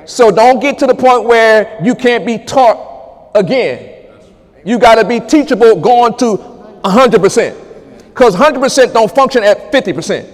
So 0.06 0.30
don't 0.30 0.60
get 0.60 0.78
to 0.78 0.86
the 0.86 0.94
point 0.94 1.24
where 1.24 1.80
you 1.82 1.94
can't 1.94 2.26
be 2.26 2.38
taught 2.38 3.30
again. 3.34 4.10
You 4.64 4.78
got 4.78 4.96
to 4.96 5.04
be 5.04 5.20
teachable 5.20 5.80
going 5.80 6.16
to 6.18 6.36
100%. 6.84 8.08
Because 8.08 8.36
100% 8.36 8.92
don't 8.92 9.14
function 9.14 9.42
at 9.42 9.72
50%. 9.72 10.30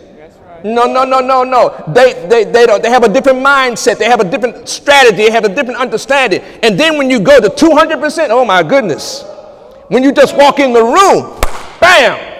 No, 0.62 0.85
no, 0.85 1.05
no, 1.05 1.21
no, 1.21 1.43
no. 1.43 1.85
They, 1.88 2.27
they, 2.29 2.45
they, 2.45 2.66
don't, 2.66 2.83
they 2.83 2.90
have 2.90 3.03
a 3.03 3.09
different 3.09 3.38
mindset. 3.45 3.99
They 3.99 4.05
have 4.05 4.21
a 4.21 4.31
different 4.31 4.69
strategy. 4.69 5.16
They 5.16 5.31
have 5.31 5.45
a 5.45 5.49
different 5.49 5.81
understanding. 5.81 6.43
And 6.62 6.79
then 6.79 6.99
when 6.99 7.09
you 7.09 7.19
go 7.19 7.40
to 7.40 7.49
200%, 7.49 8.29
oh 8.31 8.45
my 8.45 8.62
goodness. 8.62 9.25
When 9.88 10.03
you 10.03 10.12
just 10.12 10.37
walk 10.37 10.59
in 10.59 10.73
the 10.73 10.83
room, 10.85 11.40
bam. 11.81 12.38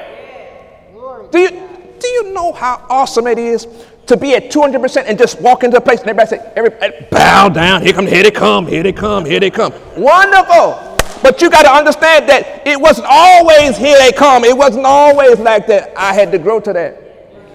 Do 1.31 1.39
you, 1.39 1.51
do 1.99 2.09
you 2.09 2.33
know 2.33 2.53
how 2.53 2.85
awesome 2.89 3.27
it 3.27 3.39
is 3.39 3.67
to 4.07 4.17
be 4.17 4.35
at 4.35 4.51
200% 4.51 5.05
and 5.07 5.17
just 5.17 5.41
walk 5.41 5.63
into 5.63 5.77
a 5.77 5.81
place 5.81 6.01
and 6.01 6.09
everybody 6.11 6.37
say, 6.37 6.53
everybody, 6.57 7.07
bow 7.11 7.49
down. 7.49 7.83
Here 7.83 7.93
come, 7.93 8.07
here 8.07 8.23
they 8.23 8.31
come, 8.31 8.67
here 8.67 8.83
they 8.83 8.93
come, 8.93 9.25
here 9.25 9.39
they 9.39 9.51
come. 9.51 9.73
Wonderful. 9.97 10.91
But 11.23 11.41
you 11.41 11.51
got 11.51 11.63
to 11.63 11.71
understand 11.71 12.29
that 12.29 12.67
it 12.67 12.81
wasn't 12.81 13.07
always 13.09 13.77
here 13.77 13.97
they 13.99 14.11
come. 14.11 14.45
It 14.45 14.57
wasn't 14.57 14.87
always 14.87 15.39
like 15.39 15.67
that. 15.69 15.93
I 15.97 16.13
had 16.13 16.33
to 16.33 16.39
grow 16.39 16.61
to 16.61 16.73
that. 16.73 17.11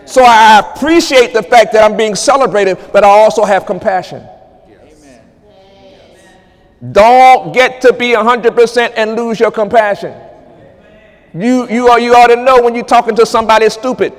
So 0.06 0.24
I 0.24 0.60
appreciate 0.60 1.34
the 1.34 1.44
fact 1.44 1.74
that 1.74 1.84
I'm 1.84 1.98
being 1.98 2.16
celebrated, 2.16 2.78
but 2.94 3.04
I 3.04 3.08
also 3.08 3.44
have 3.44 3.66
compassion. 3.66 4.26
Don't 6.92 7.54
get 7.54 7.82
to 7.82 7.92
be 7.92 8.10
100% 8.10 8.94
and 8.96 9.16
lose 9.16 9.40
your 9.40 9.52
compassion. 9.52 10.14
You, 11.36 11.68
you, 11.68 11.88
are, 11.90 12.00
you 12.00 12.14
ought 12.14 12.28
to 12.28 12.38
know 12.38 12.62
when 12.62 12.76
you're 12.76 12.86
talking 12.86 13.14
to 13.18 13.26
somebody 13.26 13.70
stupid. 13.70 14.14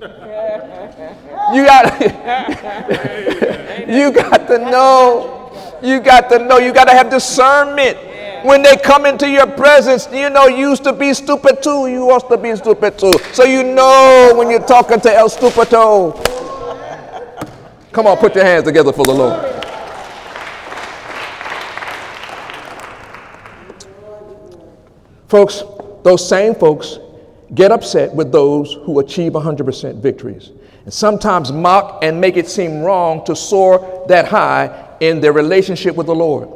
You 0.00 1.64
got, 1.64 2.00
you 3.88 4.12
got 4.12 4.48
to 4.48 4.58
know. 4.58 5.78
You 5.80 6.00
got 6.00 6.28
to 6.30 6.40
know. 6.40 6.58
You 6.58 6.72
got 6.72 6.86
to 6.86 6.94
have 6.94 7.10
discernment. 7.10 7.96
When 8.44 8.62
they 8.62 8.76
come 8.76 9.06
into 9.06 9.28
your 9.28 9.46
presence, 9.46 10.08
you 10.12 10.30
know 10.30 10.46
you 10.48 10.70
used 10.70 10.82
to 10.84 10.92
be 10.92 11.14
stupid 11.14 11.62
too. 11.62 11.86
You 11.86 12.12
used 12.12 12.28
to 12.28 12.36
be 12.36 12.54
stupid 12.56 12.98
too. 12.98 13.18
So 13.32 13.44
you 13.44 13.62
know 13.62 14.32
when 14.36 14.50
you're 14.50 14.66
talking 14.66 15.00
to 15.00 15.14
El 15.14 15.28
Stupido. 15.28 16.12
Come 17.92 18.06
on, 18.06 18.16
put 18.16 18.34
your 18.34 18.44
hands 18.44 18.64
together 18.64 18.92
for 18.92 19.06
the 19.06 19.14
Lord. 19.14 19.44
Folks, 25.28 25.62
those 26.02 26.26
same 26.26 26.54
folks 26.54 26.98
get 27.54 27.72
upset 27.72 28.14
with 28.14 28.30
those 28.30 28.74
who 28.84 29.00
achieve 29.00 29.32
100% 29.32 30.00
victories 30.00 30.50
and 30.84 30.92
sometimes 30.92 31.52
mock 31.52 32.02
and 32.02 32.20
make 32.20 32.36
it 32.36 32.48
seem 32.48 32.80
wrong 32.80 33.24
to 33.24 33.36
soar 33.36 34.04
that 34.08 34.26
high 34.26 34.96
in 35.00 35.20
their 35.20 35.32
relationship 35.32 35.94
with 35.94 36.06
the 36.06 36.14
Lord. 36.14 36.48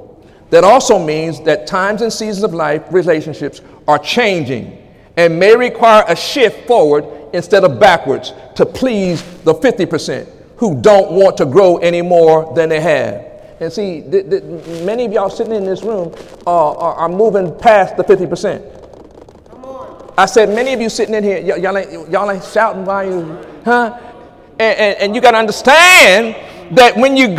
That 0.50 0.64
also 0.64 0.98
means 0.98 1.40
that 1.42 1.66
times 1.66 2.02
and 2.02 2.12
seasons 2.12 2.42
of 2.42 2.52
life 2.52 2.82
relationships 2.90 3.62
are 3.88 3.98
changing 3.98 4.78
and 5.16 5.38
may 5.38 5.56
require 5.56 6.04
a 6.08 6.16
shift 6.16 6.66
forward 6.66 7.04
instead 7.32 7.64
of 7.64 7.80
backwards 7.80 8.32
to 8.56 8.66
please 8.66 9.22
the 9.44 9.54
50% 9.54 10.28
who 10.56 10.80
don't 10.80 11.12
want 11.12 11.36
to 11.38 11.46
grow 11.46 11.78
any 11.78 12.02
more 12.02 12.54
than 12.54 12.68
they 12.68 12.80
have. 12.80 13.32
And 13.60 13.72
see, 13.72 14.02
th- 14.02 14.28
th- 14.28 14.42
many 14.82 15.04
of 15.04 15.12
y'all 15.12 15.30
sitting 15.30 15.54
in 15.54 15.64
this 15.64 15.82
room 15.82 16.14
uh, 16.46 16.72
are, 16.72 16.94
are, 16.94 17.08
moving 17.08 17.56
past 17.58 17.96
the 17.96 18.04
50%. 18.04 18.81
I 20.16 20.26
said, 20.26 20.50
many 20.50 20.72
of 20.74 20.80
you 20.80 20.88
sitting 20.88 21.14
in 21.14 21.24
here, 21.24 21.40
y- 21.42 21.56
y'all, 21.56 21.76
ain't, 21.76 22.10
y'all 22.10 22.30
ain't 22.30 22.44
shouting 22.44 22.84
while 22.84 23.04
you, 23.04 23.38
huh? 23.64 23.98
And, 24.58 24.78
and, 24.78 24.98
and 24.98 25.14
you 25.14 25.20
got 25.22 25.30
to 25.32 25.38
understand 25.38 26.36
that 26.76 26.96
when 26.96 27.16
you, 27.16 27.36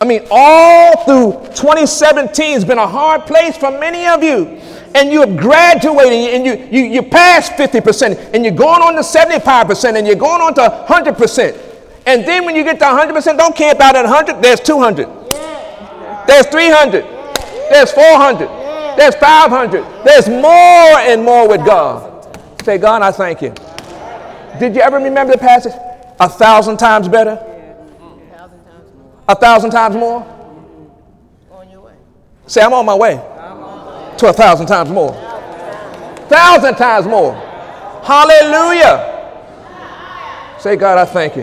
I 0.00 0.04
mean, 0.04 0.26
all 0.30 1.04
through 1.04 1.46
2017 1.54 2.54
has 2.54 2.64
been 2.64 2.78
a 2.78 2.86
hard 2.86 3.22
place 3.22 3.56
for 3.56 3.70
many 3.70 4.06
of 4.06 4.22
you. 4.22 4.60
And 4.94 5.10
you 5.10 5.20
have 5.20 5.38
graduated 5.38 6.34
and 6.34 6.44
you, 6.44 6.68
you, 6.70 6.86
you 6.86 7.02
passed 7.02 7.52
50% 7.52 8.34
and 8.34 8.44
you're 8.44 8.54
going 8.54 8.82
on 8.82 8.92
to 8.94 9.00
75% 9.00 9.96
and 9.96 10.06
you're 10.06 10.16
going 10.16 10.42
on 10.42 10.52
to 10.54 10.86
100%. 10.86 11.58
And 12.04 12.26
then 12.26 12.44
when 12.44 12.54
you 12.54 12.62
get 12.62 12.78
to 12.80 12.84
100%, 12.84 13.38
don't 13.38 13.56
care 13.56 13.72
about 13.72 13.96
it 13.96 14.04
100, 14.04 14.42
there's 14.42 14.60
200. 14.60 15.06
There's 16.26 16.46
300. 16.46 17.04
There's 17.70 17.90
400. 17.92 18.61
There's 18.96 19.14
500. 19.16 20.04
There's 20.04 20.28
more 20.28 20.98
and 21.00 21.24
more 21.24 21.48
with 21.48 21.64
God. 21.64 22.10
Say, 22.64 22.78
God, 22.78 23.02
I 23.02 23.10
thank 23.10 23.42
you. 23.42 23.54
Did 24.58 24.76
you 24.76 24.82
ever 24.82 24.98
remember 24.98 25.32
the 25.32 25.38
passage? 25.38 25.72
A 26.20 26.28
thousand 26.28 26.76
times 26.76 27.08
better? 27.08 27.38
A 29.28 29.34
thousand 29.34 29.70
times 29.70 29.96
more? 29.96 30.22
On 31.50 31.70
your 31.70 31.80
way. 31.80 31.94
Say, 32.46 32.60
I'm 32.60 32.72
on 32.72 32.86
my 32.86 32.94
way 32.94 33.14
to 34.18 34.28
a 34.28 34.32
thousand 34.32 34.66
times 34.66 34.90
more. 34.90 35.12
Thousand 36.28 36.76
times 36.76 37.06
more. 37.06 37.34
Hallelujah. 38.04 39.08
Say, 40.60 40.76
God, 40.76 40.98
I 40.98 41.04
thank 41.04 41.36
you. 41.36 41.42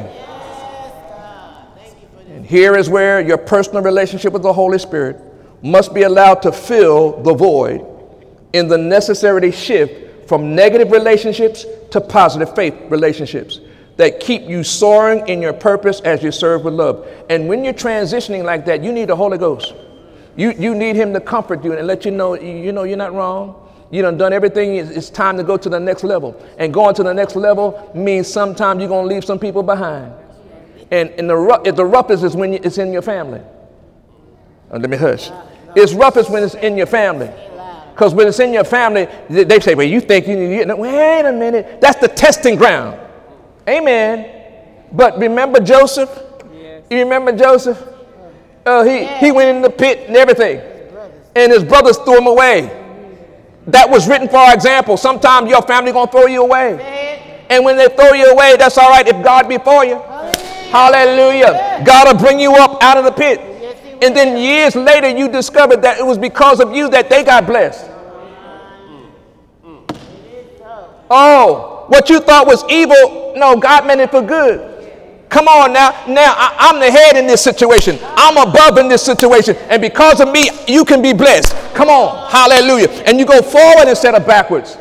And 2.34 2.46
here 2.46 2.78
is 2.78 2.90
where 2.90 3.20
your 3.20 3.38
personal 3.38 3.82
relationship 3.82 4.32
with 4.32 4.44
the 4.44 4.54
Holy 4.54 4.80
Spirit 4.80 5.29
must 5.62 5.94
be 5.94 6.04
allowed 6.04 6.42
to 6.44 6.52
fill 6.52 7.22
the 7.22 7.34
void 7.34 7.86
in 8.54 8.68
the 8.68 8.78
necessary 8.78 9.52
shift 9.52 10.28
from 10.28 10.56
negative 10.56 10.92
relationships 10.92 11.66
to 11.92 12.00
positive 12.00 12.54
faith 12.56 12.76
relationships 12.90 13.60
that 13.98 14.22
keep 14.22 14.44
you 14.44 14.64
soaring 14.64 15.28
in 15.28 15.42
your 15.42 15.52
purpose 15.52 16.00
as 16.02 16.24
you 16.24 16.32
serve 16.32 16.64
with 16.64 16.74
love. 16.74 17.06
And 17.30 17.50
when 17.50 17.66
you're 17.66 17.74
transitioning 17.74 18.44
like 18.44 18.66
that, 18.66 18.82
you 18.82 18.94
need 18.94 19.10
the 19.10 19.16
Holy 19.16 19.38
Ghost. 19.38 19.74
You, 20.38 20.52
you 20.52 20.74
need 20.74 20.96
Him 20.96 21.12
to 21.14 21.20
comfort 21.20 21.66
you 21.66 21.74
and 21.74 21.86
let 21.86 22.06
you 22.06 22.12
know, 22.12 22.36
you 22.36 22.72
know 22.72 22.84
you're 22.84 22.96
not 22.96 23.14
wrong. 23.14 23.68
You 23.92 24.02
done 24.04 24.18
done 24.18 24.32
everything. 24.32 24.76
It's 24.76 25.10
time 25.10 25.36
to 25.36 25.44
go 25.44 25.58
to 25.58 25.68
the 25.68 25.80
next 25.80 26.04
level. 26.04 26.42
And 26.58 26.74
going 26.74 26.96
to 26.96 27.04
the 27.04 27.14
next 27.14 27.36
level 27.36 27.92
means 27.94 28.28
sometimes 28.32 28.80
you're 28.80 28.88
going 28.88 29.10
to 29.10 29.14
leave 29.14 29.26
some 29.26 29.40
people 29.40 29.64
behind. 29.64 30.14
And, 30.92 31.10
and 31.12 31.30
the, 31.30 31.74
the 31.76 31.86
roughest 31.86 32.24
is 32.24 32.36
when 32.36 32.54
it's 32.54 32.78
in 32.78 32.94
your 32.94 33.02
family. 33.02 33.42
Oh, 34.72 34.78
let 34.78 34.90
me 34.90 34.96
hush. 34.96 35.30
It's 35.80 35.94
roughest 35.94 36.30
when 36.30 36.44
it's 36.44 36.56
in 36.56 36.78
your 36.78 36.88
family. 36.88 37.32
Because 37.94 38.14
when 38.14 38.28
it's 38.28 38.40
in 38.40 38.54
your 38.54 38.64
family, 38.64 39.08
they 39.30 39.60
say, 39.60 39.76
well, 39.76 39.86
you 39.86 40.00
think 40.00 40.28
you 40.28 40.38
need 40.38 40.68
to 40.68 40.76
Wait 40.76 41.26
a 41.26 41.34
minute. 41.34 41.82
That's 41.82 42.00
the 42.00 42.08
testing 42.08 42.56
ground. 42.56 42.98
Amen. 43.68 44.88
But 44.92 45.18
remember 45.20 45.60
Joseph? 45.60 46.10
Yes. 46.54 46.84
You 46.90 47.00
remember 47.00 47.34
Joseph? 47.34 47.78
Uh, 48.66 48.84
he, 48.84 49.06
he 49.06 49.32
went 49.32 49.56
in 49.56 49.62
the 49.62 49.70
pit 49.70 50.08
and 50.08 50.16
everything. 50.16 50.62
And 51.36 51.52
his 51.52 51.64
brothers 51.64 51.98
threw 51.98 52.20
him 52.20 52.28
away. 52.28 52.76
That 53.68 53.90
was 53.90 54.08
written 54.08 54.30
for 54.30 54.38
our 54.38 54.54
example. 54.54 54.96
Sometimes 54.96 55.50
your 55.50 55.62
family 55.62 55.92
going 55.92 56.08
to 56.08 56.12
throw 56.12 56.26
you 56.26 56.42
away. 56.44 57.46
And 57.50 57.66
when 57.66 57.78
they 57.78 57.88
throw 57.88 58.14
you 58.14 58.32
away, 58.32 58.56
that's 58.58 58.78
all 58.78 58.90
right 58.90 59.08
if 59.08 59.24
God 59.24 59.50
be 59.50 59.58
for 59.58 59.84
you. 59.84 60.00
Hallelujah. 60.72 61.84
God 61.86 62.08
will 62.08 62.24
bring 62.24 62.40
you 62.40 62.54
up 62.54 62.82
out 62.82 62.98
of 62.98 63.04
the 63.04 63.12
pit. 63.12 63.49
And 64.02 64.16
then 64.16 64.38
years 64.38 64.76
later, 64.76 65.10
you 65.10 65.28
discovered 65.28 65.82
that 65.82 66.00
it 66.00 66.06
was 66.06 66.18
because 66.18 66.60
of 66.60 66.74
you 66.74 66.90
that 66.90 67.10
they 67.10 67.24
got 67.24 67.46
blessed. 67.46 67.90
Oh, 71.12 71.86
what 71.88 72.10
you 72.10 72.20
thought 72.20 72.46
was 72.46 72.64
evil, 72.70 73.34
no, 73.36 73.58
God 73.58 73.88
meant 73.88 74.00
it 74.00 74.12
for 74.12 74.22
good. 74.22 74.70
Come 75.28 75.48
on 75.48 75.74
now. 75.74 75.92
Now 76.08 76.34
I, 76.36 76.70
am 76.70 76.80
the 76.80 76.90
head 76.90 77.16
in 77.16 77.28
this 77.28 77.44
situation. 77.44 78.00
I'm 78.02 78.38
above 78.38 78.78
in 78.78 78.88
this 78.88 79.04
situation. 79.04 79.56
And 79.70 79.82
because 79.82 80.22
of 80.22 80.32
me, 80.32 80.50
you 80.68 80.84
can 80.84 81.02
be 81.02 81.14
blessed. 81.14 81.56
Come 81.76 81.90
on. 81.90 82.30
Hallelujah. 82.32 82.90
And 83.06 83.20
you 83.20 83.26
go 83.26 83.42
forward 83.42 83.88
instead 83.88 84.16
of 84.16 84.26
backwards. 84.26 84.78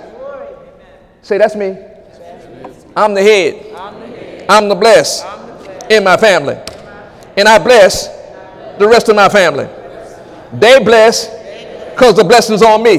Say, 1.21 1.37
that's 1.37 1.55
me. 1.55 1.77
I'm 2.97 3.13
the 3.13 3.23
head. 3.23 3.75
I'm 4.49 4.69
the 4.69 4.75
blessed 4.75 5.25
in 5.91 6.03
my 6.05 6.17
family. 6.17 6.59
And 7.37 7.47
I 7.47 7.59
bless 7.59 8.18
the 8.79 8.89
rest 8.89 9.09
of 9.09 9.17
my 9.17 9.29
family. 9.29 9.69
They 10.53 10.79
bless 10.83 11.29
because 11.91 12.15
the 12.15 12.25
blessing's 12.25 12.63
on 12.63 12.83
me. 12.83 12.99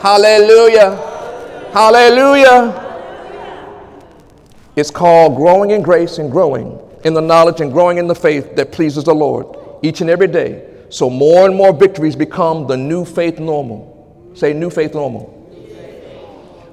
Hallelujah. 0.00 0.96
Hallelujah. 1.72 2.78
It's 4.74 4.90
called 4.90 5.36
growing 5.36 5.70
in 5.70 5.82
grace 5.82 6.18
and 6.18 6.30
growing 6.30 6.78
in 7.04 7.14
the 7.14 7.20
knowledge 7.20 7.60
and 7.60 7.72
growing 7.72 7.98
in 7.98 8.06
the 8.06 8.14
faith 8.14 8.56
that 8.56 8.72
pleases 8.72 9.04
the 9.04 9.14
Lord 9.14 9.56
each 9.82 10.00
and 10.00 10.10
every 10.10 10.28
day. 10.28 10.68
So 10.88 11.08
more 11.08 11.46
and 11.46 11.56
more 11.56 11.72
victories 11.72 12.16
become 12.16 12.66
the 12.66 12.76
new 12.76 13.04
faith 13.04 13.38
normal. 13.38 14.32
Say, 14.34 14.52
new 14.52 14.70
faith 14.70 14.94
normal. 14.94 15.38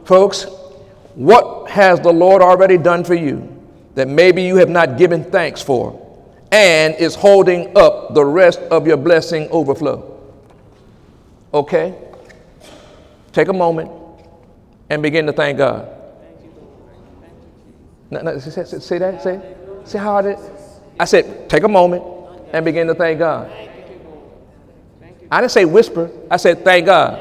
Folks, 0.06 0.45
what 1.15 1.69
has 1.69 2.00
the 2.00 2.12
Lord 2.12 2.41
already 2.41 2.78
done 2.78 3.04
for 3.04 3.15
you? 3.15 3.60
that 4.00 4.08
maybe 4.08 4.41
you 4.43 4.56
have 4.56 4.69
not 4.69 4.98
given 4.98 5.26
thanks 5.26 5.62
for 5.62 6.09
and 6.51 6.95
is 6.95 7.15
holding 7.15 7.75
up 7.77 8.13
the 8.13 8.25
rest 8.25 8.59
of 8.71 8.88
your 8.88 8.97
blessing 8.97 9.47
overflow. 9.51 10.17
Okay? 11.53 11.95
Take 13.31 13.47
a 13.47 13.53
moment 13.53 13.91
and 14.89 15.01
begin 15.03 15.25
to 15.27 15.33
thank 15.33 15.57
God. 15.57 15.95
No, 18.09 18.39
say, 18.39 18.63
say 18.63 18.97
that. 18.97 19.21
Say, 19.21 19.39
say 19.85 19.99
how 19.99 20.17
I 20.17 20.21
did. 20.23 20.39
I 20.99 21.05
said, 21.05 21.49
take 21.49 21.63
a 21.63 21.67
moment 21.67 22.03
and 22.51 22.65
begin 22.65 22.88
to 22.88 22.95
thank 22.95 23.19
God. 23.19 23.51
I 25.31 25.41
didn't 25.41 25.51
say 25.51 25.65
whisper. 25.65 26.09
I 26.31 26.38
said, 26.38 26.63
thank 26.63 26.88
God. 26.88 27.13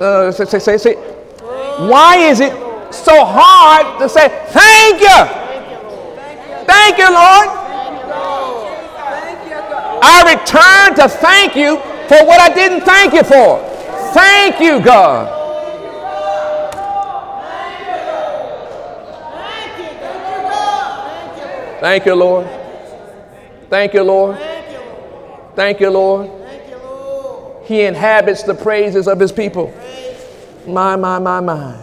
Uh, 0.00 0.30
say, 0.30 0.44
say, 0.44 0.58
say, 0.60 0.78
say. 0.78 0.94
Why 0.94 2.18
is 2.18 2.38
it 2.40 2.52
so 2.94 3.24
hard 3.24 4.00
to 4.00 4.08
say, 4.08 4.28
Thank 4.48 5.00
you. 5.00 5.37
Thank 6.88 7.00
you, 7.00 7.12
Lord. 7.12 7.48
I 10.02 10.32
return 10.32 10.94
to 10.96 11.06
thank 11.16 11.54
you 11.54 11.76
for 12.08 12.26
what 12.26 12.40
I 12.40 12.48
didn't 12.54 12.80
thank 12.80 13.12
you 13.12 13.22
for. 13.24 13.58
Thank 14.14 14.58
you, 14.58 14.82
God. 14.82 15.28
Thank 21.82 22.06
you, 22.06 22.14
Lord. 22.14 22.46
Thank 23.68 23.92
you, 23.92 24.02
Lord. 24.02 24.38
Thank 25.54 25.80
you, 25.80 25.90
Lord. 25.90 27.66
He 27.66 27.82
inhabits 27.82 28.44
the 28.44 28.54
praises 28.54 29.06
of 29.08 29.20
his 29.20 29.30
people. 29.30 29.74
My, 30.66 30.96
my, 30.96 31.18
my, 31.18 31.40
my. 31.40 31.76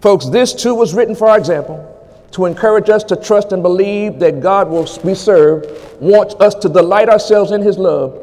Folks, 0.00 0.30
this 0.30 0.54
too 0.54 0.74
was 0.74 0.94
written 0.94 1.14
for 1.14 1.28
our 1.28 1.36
example 1.36 1.93
to 2.34 2.46
encourage 2.46 2.90
us 2.90 3.04
to 3.04 3.14
trust 3.14 3.52
and 3.52 3.62
believe 3.62 4.18
that 4.18 4.40
God 4.40 4.68
will 4.68 4.86
serve 4.86 5.64
wants 6.00 6.34
us 6.40 6.54
to 6.56 6.68
delight 6.68 7.08
ourselves 7.08 7.52
in 7.52 7.62
his 7.62 7.78
love 7.78 8.20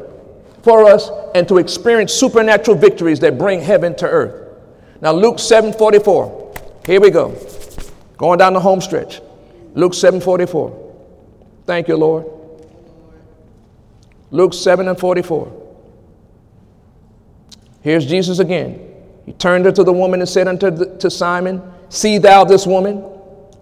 for 0.62 0.84
us 0.84 1.10
and 1.34 1.48
to 1.48 1.56
experience 1.56 2.12
supernatural 2.12 2.76
victories 2.76 3.20
that 3.20 3.38
bring 3.38 3.60
heaven 3.60 3.96
to 3.96 4.06
earth. 4.06 4.54
Now 5.00 5.12
Luke 5.12 5.36
7:44. 5.36 6.84
Here 6.84 7.00
we 7.00 7.10
go. 7.10 7.34
Going 8.18 8.38
down 8.38 8.52
the 8.52 8.60
home 8.60 8.82
stretch. 8.82 9.22
Luke 9.74 9.94
7:44. 9.94 10.72
Thank 11.64 11.88
you, 11.88 11.96
Lord. 11.96 12.26
Luke 14.30 14.52
7 14.52 14.88
and 14.88 14.98
44. 14.98 15.50
Here's 17.80 18.04
Jesus 18.04 18.38
again. 18.38 18.78
He 19.24 19.32
turned 19.32 19.66
unto 19.66 19.84
the 19.84 19.92
woman 19.92 20.20
and 20.20 20.28
said 20.28 20.48
unto 20.48 20.70
the, 20.70 20.96
to 20.98 21.10
Simon, 21.10 21.62
See 21.88 22.18
thou 22.18 22.44
this 22.44 22.66
woman? 22.66 23.04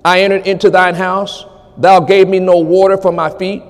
I 0.05 0.23
entered 0.23 0.47
into 0.47 0.71
thine 0.71 0.95
house. 0.95 1.45
Thou 1.77 2.01
gave 2.01 2.29
me 2.29 2.39
no 2.39 2.59
water 2.59 2.97
for 2.97 3.13
my 3.13 3.31
feet, 3.31 3.63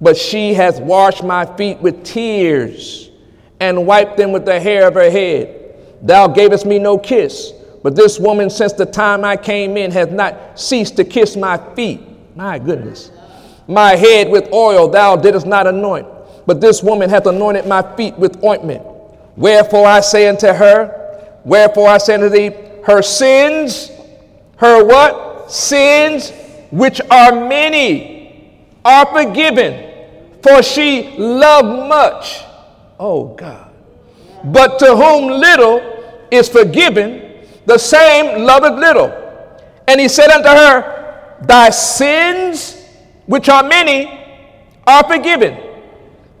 but 0.00 0.16
she 0.16 0.54
hath 0.54 0.80
washed 0.80 1.22
my 1.22 1.44
feet 1.56 1.78
with 1.78 2.04
tears 2.04 3.10
and 3.60 3.86
wiped 3.86 4.16
them 4.16 4.32
with 4.32 4.44
the 4.44 4.58
hair 4.58 4.88
of 4.88 4.94
her 4.94 5.10
head. 5.10 5.76
Thou 6.02 6.28
gavest 6.28 6.64
me 6.64 6.78
no 6.78 6.98
kiss, 6.98 7.52
but 7.82 7.94
this 7.94 8.18
woman, 8.18 8.50
since 8.50 8.72
the 8.72 8.86
time 8.86 9.24
I 9.24 9.36
came 9.36 9.76
in, 9.76 9.90
hath 9.90 10.10
not 10.10 10.58
ceased 10.58 10.96
to 10.96 11.04
kiss 11.04 11.36
my 11.36 11.58
feet. 11.74 12.00
My 12.36 12.58
goodness. 12.58 13.10
My 13.68 13.94
head 13.96 14.30
with 14.30 14.52
oil 14.52 14.88
thou 14.88 15.16
didst 15.16 15.46
not 15.46 15.66
anoint, 15.66 16.06
but 16.46 16.60
this 16.60 16.82
woman 16.82 17.10
hath 17.10 17.26
anointed 17.26 17.66
my 17.66 17.82
feet 17.96 18.16
with 18.18 18.42
ointment. 18.42 18.82
Wherefore 19.36 19.86
I 19.86 20.00
say 20.00 20.28
unto 20.28 20.48
her, 20.48 21.38
wherefore 21.44 21.88
I 21.88 21.98
say 21.98 22.14
unto 22.14 22.28
thee, 22.28 22.50
her 22.84 23.02
sins, 23.02 23.90
her 24.56 24.84
what? 24.84 25.29
Sins, 25.50 26.32
which 26.70 27.00
are 27.10 27.32
many, 27.48 28.60
are 28.84 29.06
forgiven, 29.06 29.90
for 30.42 30.62
she 30.62 31.16
loved 31.18 31.88
much. 31.88 32.40
Oh 32.98 33.34
God. 33.34 33.70
But 34.44 34.78
to 34.78 34.96
whom 34.96 35.28
little 35.28 36.28
is 36.30 36.48
forgiven, 36.48 37.44
the 37.66 37.78
same 37.78 38.42
loveth 38.42 38.78
little. 38.78 39.12
And 39.86 40.00
he 40.00 40.08
said 40.08 40.30
unto 40.30 40.48
her, 40.48 41.36
Thy 41.42 41.70
sins, 41.70 42.82
which 43.26 43.48
are 43.48 43.62
many, 43.62 44.06
are 44.86 45.04
forgiven. 45.04 45.58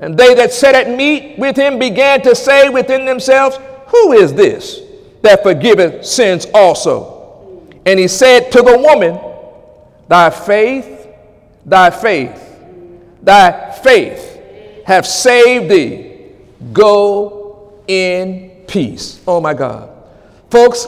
And 0.00 0.16
they 0.16 0.34
that 0.34 0.52
sat 0.52 0.74
at 0.74 0.88
meat 0.88 1.38
with 1.38 1.56
him 1.56 1.78
began 1.78 2.22
to 2.22 2.34
say 2.34 2.68
within 2.68 3.04
themselves, 3.04 3.58
Who 3.88 4.12
is 4.12 4.32
this 4.32 4.80
that 5.22 5.42
forgiveth 5.42 6.06
sins 6.06 6.46
also? 6.54 7.19
And 7.90 7.98
he 7.98 8.06
said 8.06 8.52
to 8.52 8.62
the 8.62 8.78
woman, 8.78 9.18
Thy 10.06 10.30
faith, 10.30 11.08
thy 11.66 11.90
faith, 11.90 12.40
thy 13.20 13.72
faith 13.82 14.38
have 14.86 15.04
saved 15.04 15.68
thee. 15.68 16.28
Go 16.72 17.82
in 17.88 18.62
peace. 18.68 19.20
Oh 19.26 19.40
my 19.40 19.54
God. 19.54 19.90
Folks, 20.52 20.86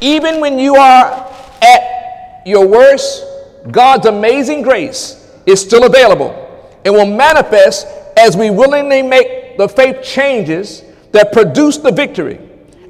even 0.00 0.40
when 0.40 0.58
you 0.58 0.74
are 0.74 1.32
at 1.62 2.42
your 2.44 2.66
worst, 2.66 3.24
God's 3.70 4.06
amazing 4.06 4.62
grace 4.62 5.32
is 5.46 5.60
still 5.60 5.84
available 5.84 6.32
and 6.84 6.92
will 6.92 7.06
manifest 7.06 7.86
as 8.16 8.36
we 8.36 8.50
willingly 8.50 9.00
make 9.00 9.56
the 9.58 9.68
faith 9.68 10.02
changes 10.02 10.82
that 11.12 11.32
produce 11.32 11.76
the 11.76 11.92
victory 11.92 12.40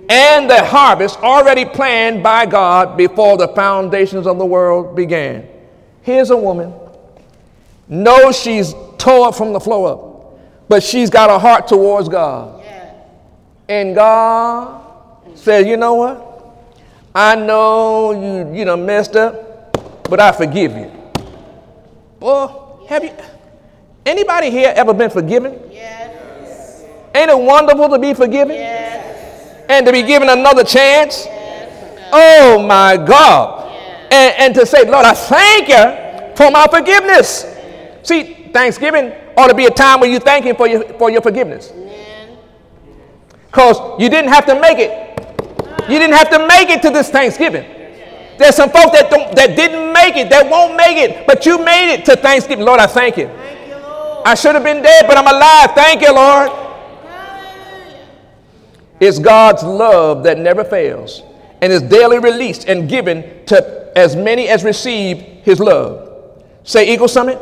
and 0.08 0.48
the 0.48 0.64
harvest 0.64 1.18
already 1.20 1.64
planned 1.64 2.22
by 2.22 2.46
God 2.46 2.96
before 2.96 3.36
the 3.36 3.48
foundations 3.48 4.26
of 4.26 4.38
the 4.38 4.46
world 4.46 4.96
began. 4.96 5.46
Here's 6.02 6.30
a 6.30 6.36
woman, 6.36 6.72
knows 7.88 8.38
she's 8.38 8.74
tore 8.98 9.28
up 9.28 9.34
from 9.34 9.52
the 9.52 9.60
floor 9.60 9.92
up, 9.92 10.68
but 10.68 10.82
she's 10.82 11.10
got 11.10 11.30
a 11.30 11.38
heart 11.38 11.68
towards 11.68 12.08
God. 12.08 12.64
And 13.68 13.94
God 13.94 14.84
says, 15.34 15.66
you 15.66 15.76
know 15.76 15.94
what? 15.94 16.28
I 17.14 17.36
know 17.36 18.12
you, 18.12 18.54
you 18.54 18.64
know, 18.64 18.76
messed 18.76 19.16
up, 19.16 19.72
but 20.08 20.20
I 20.20 20.32
forgive 20.32 20.76
you. 20.76 20.90
Boy, 22.18 22.48
have 22.88 23.04
you 23.04 23.12
Anybody 24.04 24.50
here 24.50 24.72
ever 24.74 24.92
been 24.92 25.10
forgiven? 25.10 25.58
Yes. 25.70 26.84
Ain't 27.14 27.30
it 27.30 27.38
wonderful 27.38 27.88
to 27.88 27.98
be 27.98 28.14
forgiven? 28.14 28.56
Yes. 28.56 28.81
And 29.68 29.86
to 29.86 29.92
be 29.92 30.02
given 30.02 30.28
another 30.28 30.64
chance? 30.64 31.26
Oh 32.12 32.64
my 32.66 32.96
God. 32.96 33.70
And, 34.10 34.34
and 34.38 34.54
to 34.54 34.66
say, 34.66 34.84
Lord, 34.84 35.06
I 35.06 35.14
thank 35.14 35.68
you 35.68 36.36
for 36.36 36.50
my 36.50 36.66
forgiveness. 36.70 37.46
See, 38.02 38.50
Thanksgiving 38.52 39.12
ought 39.36 39.48
to 39.48 39.54
be 39.54 39.66
a 39.66 39.70
time 39.70 40.00
when 40.00 40.10
you 40.10 40.18
thank 40.18 40.44
Him 40.44 40.56
for 40.56 40.66
your, 40.68 40.82
for 40.98 41.10
your 41.10 41.22
forgiveness. 41.22 41.72
Because 43.46 44.00
you 44.00 44.08
didn't 44.08 44.30
have 44.30 44.46
to 44.46 44.60
make 44.60 44.78
it. 44.78 45.08
You 45.88 45.98
didn't 45.98 46.14
have 46.14 46.30
to 46.30 46.46
make 46.46 46.68
it 46.68 46.82
to 46.82 46.90
this 46.90 47.10
Thanksgiving. 47.10 47.64
There's 48.38 48.56
some 48.56 48.70
folks 48.70 48.92
that, 48.92 49.10
don't, 49.10 49.34
that 49.36 49.56
didn't 49.56 49.92
make 49.92 50.16
it, 50.16 50.30
that 50.30 50.48
won't 50.48 50.76
make 50.76 50.96
it, 50.96 51.26
but 51.26 51.44
you 51.46 51.62
made 51.62 51.92
it 51.92 52.04
to 52.06 52.16
Thanksgiving. 52.16 52.64
Lord, 52.64 52.80
I 52.80 52.86
thank 52.86 53.16
you. 53.16 53.30
I 54.24 54.34
should 54.34 54.54
have 54.54 54.64
been 54.64 54.82
dead, 54.82 55.06
but 55.06 55.16
I'm 55.16 55.26
alive. 55.26 55.72
Thank 55.74 56.00
you, 56.02 56.14
Lord. 56.14 56.61
It's 59.02 59.18
God's 59.18 59.64
love 59.64 60.22
that 60.22 60.38
never 60.38 60.62
fails 60.62 61.24
and 61.60 61.72
is 61.72 61.82
daily 61.82 62.20
released 62.20 62.68
and 62.68 62.88
given 62.88 63.44
to 63.46 63.92
as 63.98 64.14
many 64.14 64.46
as 64.46 64.62
receive 64.62 65.18
his 65.42 65.58
love. 65.58 66.38
Say, 66.62 66.94
Eagle 66.94 67.08
Summit. 67.08 67.40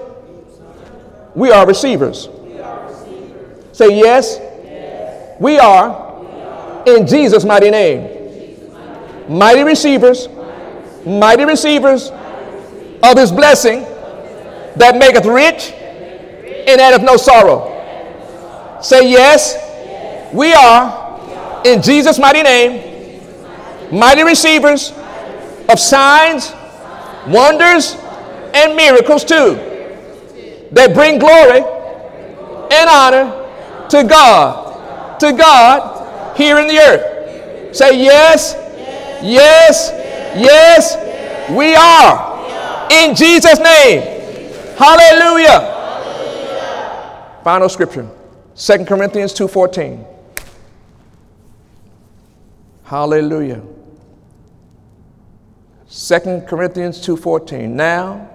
We 1.35 1.51
are 1.51 1.66
receivers. 1.66 2.31
Say, 3.73 3.99
yes. 3.99 4.40
We, 5.38 5.59
are, 5.59 6.85
in 6.87 7.07
Jesus' 7.07 7.44
mighty 7.44 7.70
name. 7.70 8.09
Mighty 9.29 9.62
receivers, 9.62 10.29
mighty 11.05 11.44
receivers 11.44 12.11
of 13.03 13.18
his 13.18 13.31
blessing 13.31 13.83
that 14.77 14.96
maketh 14.99 15.27
rich 15.27 15.73
and 16.66 16.81
addeth 16.81 17.03
no 17.03 17.18
sorrow. 17.18 17.68
Say 18.81 19.11
yes. 19.11 20.33
We 20.33 20.55
are, 20.55 21.10
in 21.64 21.83
Jesus' 21.83 22.18
mighty 22.18 22.42
name, 22.42 23.20
mighty 23.92 24.23
receivers 24.23 24.92
of 25.68 25.79
signs, 25.79 26.53
wonders, 27.27 27.96
and 28.55 28.77
miracles 28.77 29.25
too. 29.25 29.55
That 30.73 30.94
bring 30.94 31.18
glory 31.18 31.62
and 32.73 32.88
honor 32.88 33.88
to 33.88 34.05
God, 34.05 35.18
to 35.20 35.33
God 35.33 36.37
here 36.37 36.59
in 36.59 36.68
the 36.68 36.79
earth. 36.79 37.77
Say 37.77 38.03
yes, 38.03 38.55
yes, 39.23 39.90
yes, 40.37 40.97
we 41.51 41.74
are. 41.74 42.30
In 42.91 43.14
Jesus' 43.14 43.59
name. 43.59 44.03
Hallelujah. 44.76 45.76
Final 47.45 47.68
scripture, 47.68 48.09
2 48.57 48.84
Corinthians 48.84 49.32
2.14. 49.34 50.07
Hallelujah. 52.91 53.62
2 55.88 56.43
Corinthians 56.49 56.99
2.14. 57.07 57.68
Now, 57.68 58.28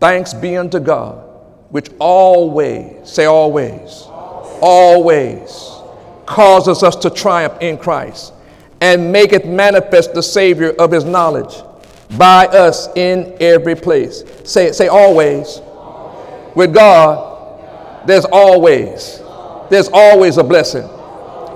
thanks 0.00 0.34
be 0.34 0.54
unto 0.58 0.78
God, 0.78 1.26
which 1.70 1.88
always, 1.98 3.08
say 3.08 3.24
always, 3.24 4.02
always, 4.60 5.48
causes 6.26 6.82
us 6.82 6.94
to 6.96 7.08
triumph 7.08 7.54
in 7.62 7.78
Christ 7.78 8.34
and 8.82 9.10
maketh 9.10 9.46
manifest 9.46 10.12
the 10.12 10.22
Savior 10.22 10.74
of 10.78 10.90
his 10.90 11.06
knowledge 11.06 11.54
by 12.18 12.48
us 12.48 12.88
in 12.96 13.34
every 13.40 13.74
place. 13.74 14.24
Say 14.44 14.72
say 14.72 14.88
always. 14.88 15.62
With 16.54 16.74
God, 16.74 18.06
there's 18.06 18.26
always, 18.26 19.22
there's 19.70 19.88
always 19.90 20.36
a 20.36 20.44
blessing. 20.44 20.86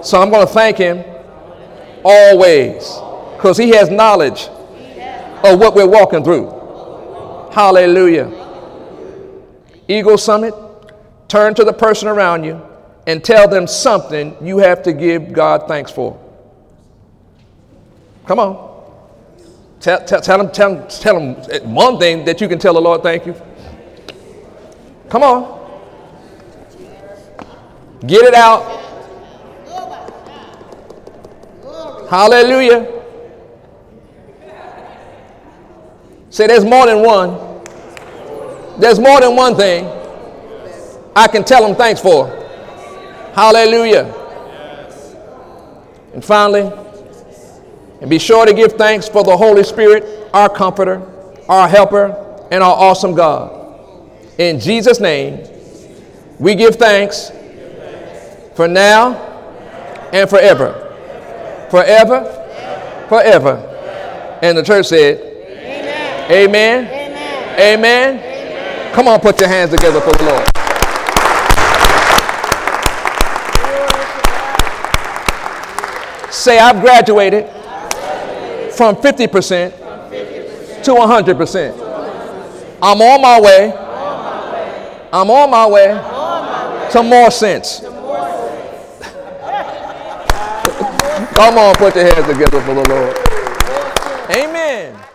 So 0.03 0.18
I'm 0.18 0.30
going 0.30 0.47
to 0.47 0.53
thank 0.55 0.78
him 0.78 1.05
always 2.05 2.98
because 3.36 3.57
he 3.57 3.70
has 3.70 3.90
knowledge 3.90 4.48
of 5.44 5.59
what 5.59 5.74
we're 5.74 5.88
walking 5.88 6.22
through. 6.22 6.48
Hallelujah. 7.53 8.30
Eagle 9.88 10.18
Summit, 10.18 10.55
turn 11.28 11.55
to 11.55 11.64
the 11.64 11.72
person 11.72 12.07
around 12.09 12.44
you 12.44 12.61
and 13.07 13.24
tell 13.24 13.48
them 13.48 13.66
something 13.66 14.36
you 14.40 14.59
have 14.59 14.82
to 14.82 14.92
give 14.92 15.32
God 15.32 15.66
thanks 15.66 15.90
for. 15.90 16.18
Come 18.26 18.38
on. 18.38 18.70
Tell, 19.80 20.05
tell, 20.05 20.20
tell, 20.20 20.38
them, 20.38 20.53
tell, 20.53 20.86
tell 20.86 21.18
them 21.18 21.74
one 21.74 21.98
thing 21.98 22.24
that 22.26 22.40
you 22.40 22.48
can 22.48 22.59
tell 22.59 22.74
the 22.74 22.80
Lord 22.80 23.03
thank 23.03 23.26
you. 23.26 23.34
Come 25.09 25.22
on. 25.22 25.59
Get 28.07 28.22
it 28.24 28.34
out. 28.34 28.89
Hallelujah. 32.11 33.02
Say, 36.30 36.48
there's 36.48 36.64
more 36.64 36.86
than 36.86 37.02
one. 37.04 37.38
There's 38.80 38.98
more 38.98 39.20
than 39.20 39.36
one 39.36 39.54
thing 39.54 39.86
I 41.14 41.28
can 41.28 41.44
tell 41.44 41.64
him 41.64 41.76
thanks 41.76 42.00
for. 42.00 42.26
Hallelujah. 43.34 44.12
And 46.12 46.24
finally, 46.24 46.72
and 48.00 48.11
be 48.11 48.18
sure 48.18 48.44
to 48.44 48.54
give 48.54 48.72
thanks 48.72 49.08
for 49.08 49.22
the 49.22 49.36
Holy 49.36 49.62
Spirit, 49.62 50.28
our 50.34 50.48
comforter, 50.48 51.00
our 51.48 51.68
helper, 51.68 52.48
and 52.50 52.61
our 52.61 52.74
awesome 52.74 53.14
God. 53.14 54.11
In 54.36 54.58
Jesus' 54.58 54.98
name, 54.98 55.46
we 56.40 56.56
give 56.56 56.74
thanks 56.74 57.30
for 58.56 58.66
now 58.66 59.14
and 60.12 60.28
forever. 60.28 60.80
Forever, 61.71 63.07
forever. 63.09 64.39
And 64.43 64.59
the 64.59 64.62
church 64.62 64.87
said, 64.87 65.18
Amen. 66.31 66.87
Amen. 66.87 67.61
Amen. 67.61 68.95
Come 68.95 69.07
on, 69.07 69.21
put 69.21 69.39
your 69.39 69.49
hands 69.49 69.71
together 69.71 70.01
for 70.01 70.11
the 70.11 70.25
Lord. 70.25 70.47
Say, 76.33 76.59
I've 76.59 76.81
graduated 76.81 77.49
from 78.75 78.97
50% 78.97 79.73
to 80.85 80.91
100%. 80.91 81.73
I'm 82.83 83.01
on 83.03 83.23
my 83.23 83.41
way. 83.41 83.73
I'm 85.12 85.31
on 85.31 85.51
my 85.51 85.66
way 85.68 85.89
to 86.93 87.03
more 87.03 87.31
sense. 87.31 87.83
Come 91.35 91.59
on, 91.59 91.74
put 91.76 91.95
your 91.95 92.05
hands 92.05 92.26
together 92.26 92.61
for 92.61 92.74
the 92.74 92.89
Lord. 92.89 93.16
Amen. 94.31 95.09